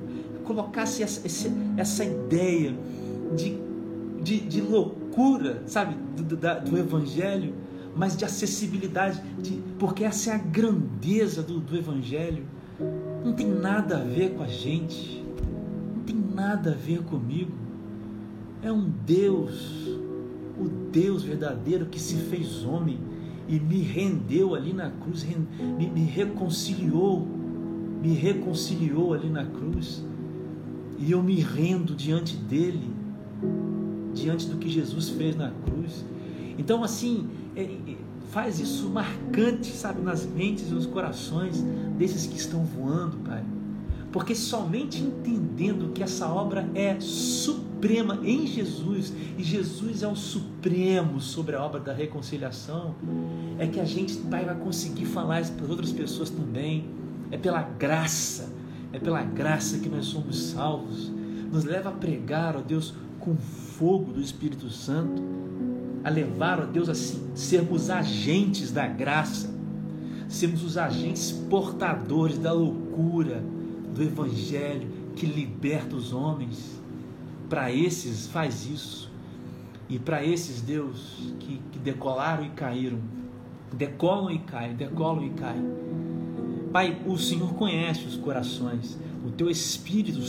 colocasse 0.43 1.01
essa, 1.01 1.49
essa 1.77 2.03
ideia 2.03 2.75
de, 3.35 3.57
de, 4.21 4.39
de 4.41 4.61
loucura 4.61 5.03
loucura, 5.13 5.61
sabe, 5.67 5.95
do, 6.17 6.23
do, 6.23 6.35
do 6.35 6.77
Evangelho, 6.77 7.53
mas 7.95 8.17
de 8.17 8.25
acessibilidade, 8.25 9.21
de, 9.41 9.61
porque 9.77 10.03
essa 10.03 10.31
é 10.31 10.35
a 10.35 10.37
grandeza 10.37 11.41
do, 11.41 11.59
do 11.59 11.77
Evangelho. 11.77 12.45
Não 13.23 13.33
tem 13.33 13.47
nada 13.47 13.97
a 13.97 14.03
ver 14.03 14.31
com 14.31 14.43
a 14.43 14.47
gente, 14.47 15.23
não 15.95 16.03
tem 16.03 16.15
nada 16.15 16.71
a 16.71 16.75
ver 16.75 17.03
comigo. 17.03 17.51
É 18.61 18.71
um 18.71 18.89
Deus, 19.05 19.87
o 20.59 20.67
Deus 20.91 21.23
verdadeiro 21.23 21.85
que 21.85 21.99
se 21.99 22.15
fez 22.15 22.63
homem 22.63 22.99
e 23.47 23.59
me 23.59 23.81
rendeu 23.81 24.55
ali 24.55 24.73
na 24.73 24.89
cruz, 24.89 25.23
me, 25.23 25.87
me 25.87 26.05
reconciliou, 26.05 27.27
me 28.01 28.13
reconciliou 28.13 29.13
ali 29.13 29.29
na 29.29 29.45
cruz, 29.45 30.03
e 30.97 31.11
eu 31.11 31.21
me 31.21 31.35
rendo 31.41 31.93
diante 31.93 32.35
dele 32.35 32.89
diante 34.13 34.47
do 34.47 34.57
que 34.57 34.69
Jesus 34.69 35.09
fez 35.09 35.35
na 35.35 35.49
cruz. 35.49 36.05
Então, 36.57 36.83
assim, 36.83 37.27
é, 37.55 37.63
é, 37.63 37.95
faz 38.31 38.59
isso 38.59 38.89
marcante, 38.89 39.71
sabe, 39.71 40.01
nas 40.01 40.25
mentes 40.25 40.69
e 40.69 40.73
nos 40.73 40.85
corações 40.85 41.61
desses 41.97 42.25
que 42.25 42.37
estão 42.37 42.63
voando, 42.63 43.17
Pai. 43.17 43.43
Porque 44.11 44.35
somente 44.35 45.01
entendendo 45.01 45.91
que 45.91 46.03
essa 46.03 46.27
obra 46.27 46.69
é 46.75 46.99
suprema 46.99 48.19
em 48.23 48.45
Jesus, 48.45 49.11
e 49.37 49.43
Jesus 49.43 50.03
é 50.03 50.07
o 50.07 50.15
supremo 50.15 51.19
sobre 51.19 51.55
a 51.55 51.63
obra 51.63 51.79
da 51.79 51.93
reconciliação, 51.93 52.95
é 53.57 53.65
que 53.65 53.79
a 53.79 53.85
gente 53.85 54.15
Pai, 54.17 54.45
vai 54.45 54.55
conseguir 54.55 55.05
falar 55.05 55.41
isso 55.41 55.53
para 55.53 55.65
outras 55.65 55.91
pessoas 55.91 56.29
também. 56.29 56.85
É 57.31 57.37
pela 57.37 57.63
graça, 57.63 58.53
é 58.91 58.99
pela 58.99 59.23
graça 59.23 59.79
que 59.79 59.89
nós 59.89 60.05
somos 60.05 60.51
salvos. 60.51 61.11
Nos 61.51 61.63
leva 61.63 61.89
a 61.89 61.91
pregar, 61.91 62.55
ó 62.55 62.61
Deus, 62.61 62.93
com 63.19 63.35
fogo 63.35 64.13
do 64.13 64.21
Espírito 64.21 64.69
Santo, 64.69 65.21
a 66.03 66.09
levar, 66.09 66.59
ó 66.59 66.65
Deus, 66.65 66.89
assim, 66.89 67.31
sermos 67.33 67.89
agentes 67.89 68.71
da 68.71 68.87
graça, 68.87 69.53
sermos 70.27 70.63
os 70.63 70.77
agentes 70.77 71.31
portadores 71.31 72.37
da 72.37 72.51
loucura 72.51 73.43
do 73.93 74.03
Evangelho 74.03 74.87
que 75.15 75.25
liberta 75.25 75.95
os 75.95 76.11
homens. 76.11 76.81
Para 77.49 77.71
esses, 77.71 78.27
faz 78.27 78.65
isso. 78.65 79.11
E 79.87 79.99
para 79.99 80.25
esses, 80.25 80.61
Deus, 80.61 81.33
que, 81.39 81.61
que 81.71 81.79
decolaram 81.79 82.45
e 82.45 82.49
caíram, 82.49 82.99
decolam 83.71 84.31
e 84.31 84.39
caem, 84.39 84.75
decolam 84.75 85.25
e 85.25 85.29
caem. 85.31 85.63
Pai, 86.71 86.99
o 87.05 87.17
Senhor 87.17 87.53
conhece 87.53 88.05
os 88.05 88.17
corações, 88.17 88.97
o 89.25 89.29
teu 89.29 89.49
Espírito 89.49 90.19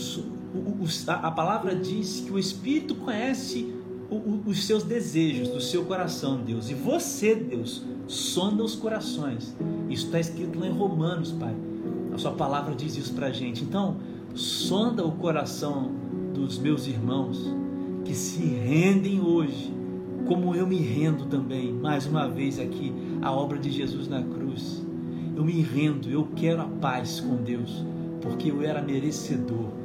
a 1.09 1.31
palavra 1.31 1.75
diz 1.75 2.21
que 2.21 2.31
o 2.31 2.39
Espírito 2.39 2.95
conhece 2.95 3.74
os 4.11 4.65
seus 4.65 4.83
desejos 4.83 5.49
do 5.49 5.61
seu 5.61 5.85
coração, 5.85 6.39
Deus. 6.39 6.71
E 6.71 6.75
você, 6.75 7.35
Deus, 7.35 7.85
sonda 8.07 8.63
os 8.63 8.75
corações. 8.75 9.55
Isso 9.89 10.07
está 10.07 10.21
escrito 10.21 10.59
lá 10.59 10.67
em 10.67 10.73
Romanos, 10.73 11.33
Pai. 11.33 11.55
A 12.13 12.19
sua 12.19 12.33
palavra 12.33 12.75
diz 12.75 12.97
isso 12.97 13.13
para 13.15 13.31
gente. 13.31 13.63
Então, 13.63 13.97
sonda 14.35 15.05
o 15.05 15.13
coração 15.13 15.91
dos 16.33 16.59
meus 16.59 16.87
irmãos 16.87 17.55
que 18.05 18.15
se 18.15 18.43
rendem 18.43 19.21
hoje, 19.21 19.73
como 20.27 20.55
eu 20.55 20.67
me 20.67 20.79
rendo 20.79 21.27
também, 21.27 21.73
mais 21.73 22.07
uma 22.07 22.29
vez 22.29 22.59
aqui, 22.59 22.93
a 23.23 23.33
obra 23.33 23.59
de 23.59 23.71
Jesus 23.71 24.09
na 24.09 24.23
cruz. 24.23 24.85
Eu 25.37 25.45
me 25.45 25.61
rendo, 25.61 26.09
eu 26.09 26.29
quero 26.37 26.63
a 26.63 26.67
paz 26.67 27.21
com 27.21 27.37
Deus, 27.37 27.85
porque 28.21 28.51
eu 28.51 28.63
era 28.63 28.81
merecedor 28.81 29.85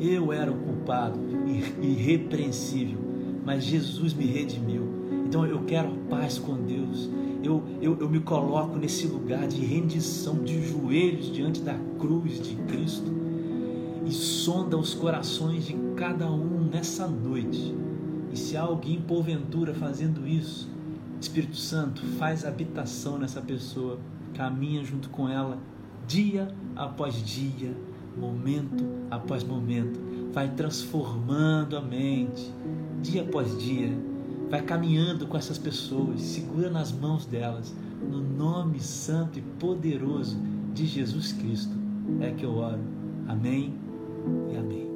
eu 0.00 0.32
era 0.32 0.50
o 0.50 0.56
culpado, 0.56 1.20
irrepreensível, 1.82 2.98
mas 3.44 3.64
Jesus 3.64 4.12
me 4.12 4.26
redimiu. 4.26 4.88
Então 5.26 5.46
eu 5.46 5.60
quero 5.64 5.90
paz 6.08 6.38
com 6.38 6.54
Deus. 6.54 7.08
Eu, 7.42 7.62
eu, 7.80 7.98
eu 7.98 8.08
me 8.08 8.20
coloco 8.20 8.76
nesse 8.76 9.06
lugar 9.06 9.46
de 9.48 9.64
rendição, 9.64 10.42
de 10.42 10.62
joelhos 10.68 11.32
diante 11.32 11.60
da 11.62 11.74
cruz 11.98 12.40
de 12.40 12.54
Cristo 12.54 13.10
e 14.04 14.12
sonda 14.12 14.76
os 14.76 14.92
corações 14.94 15.66
de 15.66 15.74
cada 15.96 16.30
um 16.30 16.68
nessa 16.70 17.06
noite. 17.06 17.74
E 18.32 18.36
se 18.38 18.56
há 18.56 18.62
alguém 18.62 19.00
porventura 19.00 19.74
fazendo 19.74 20.26
isso, 20.26 20.68
Espírito 21.20 21.56
Santo 21.56 22.02
faz 22.18 22.44
habitação 22.44 23.18
nessa 23.18 23.40
pessoa, 23.40 23.98
caminha 24.34 24.84
junto 24.84 25.08
com 25.10 25.28
ela 25.28 25.58
dia 26.06 26.48
após 26.76 27.14
dia 27.24 27.74
momento 28.16 28.84
após 29.10 29.42
momento, 29.42 30.00
vai 30.32 30.48
transformando 30.48 31.76
a 31.76 31.80
mente, 31.80 32.52
dia 33.02 33.22
após 33.22 33.56
dia, 33.58 33.90
vai 34.48 34.62
caminhando 34.62 35.26
com 35.26 35.36
essas 35.36 35.58
pessoas, 35.58 36.20
segura 36.20 36.70
nas 36.70 36.92
mãos 36.92 37.24
delas, 37.24 37.74
no 38.00 38.20
nome 38.20 38.80
santo 38.80 39.38
e 39.38 39.42
poderoso 39.42 40.38
de 40.74 40.86
Jesus 40.86 41.32
Cristo. 41.32 41.72
É 42.20 42.30
que 42.30 42.44
eu 42.44 42.56
oro. 42.56 42.80
Amém 43.28 43.74
e 44.52 44.56
amém. 44.56 44.89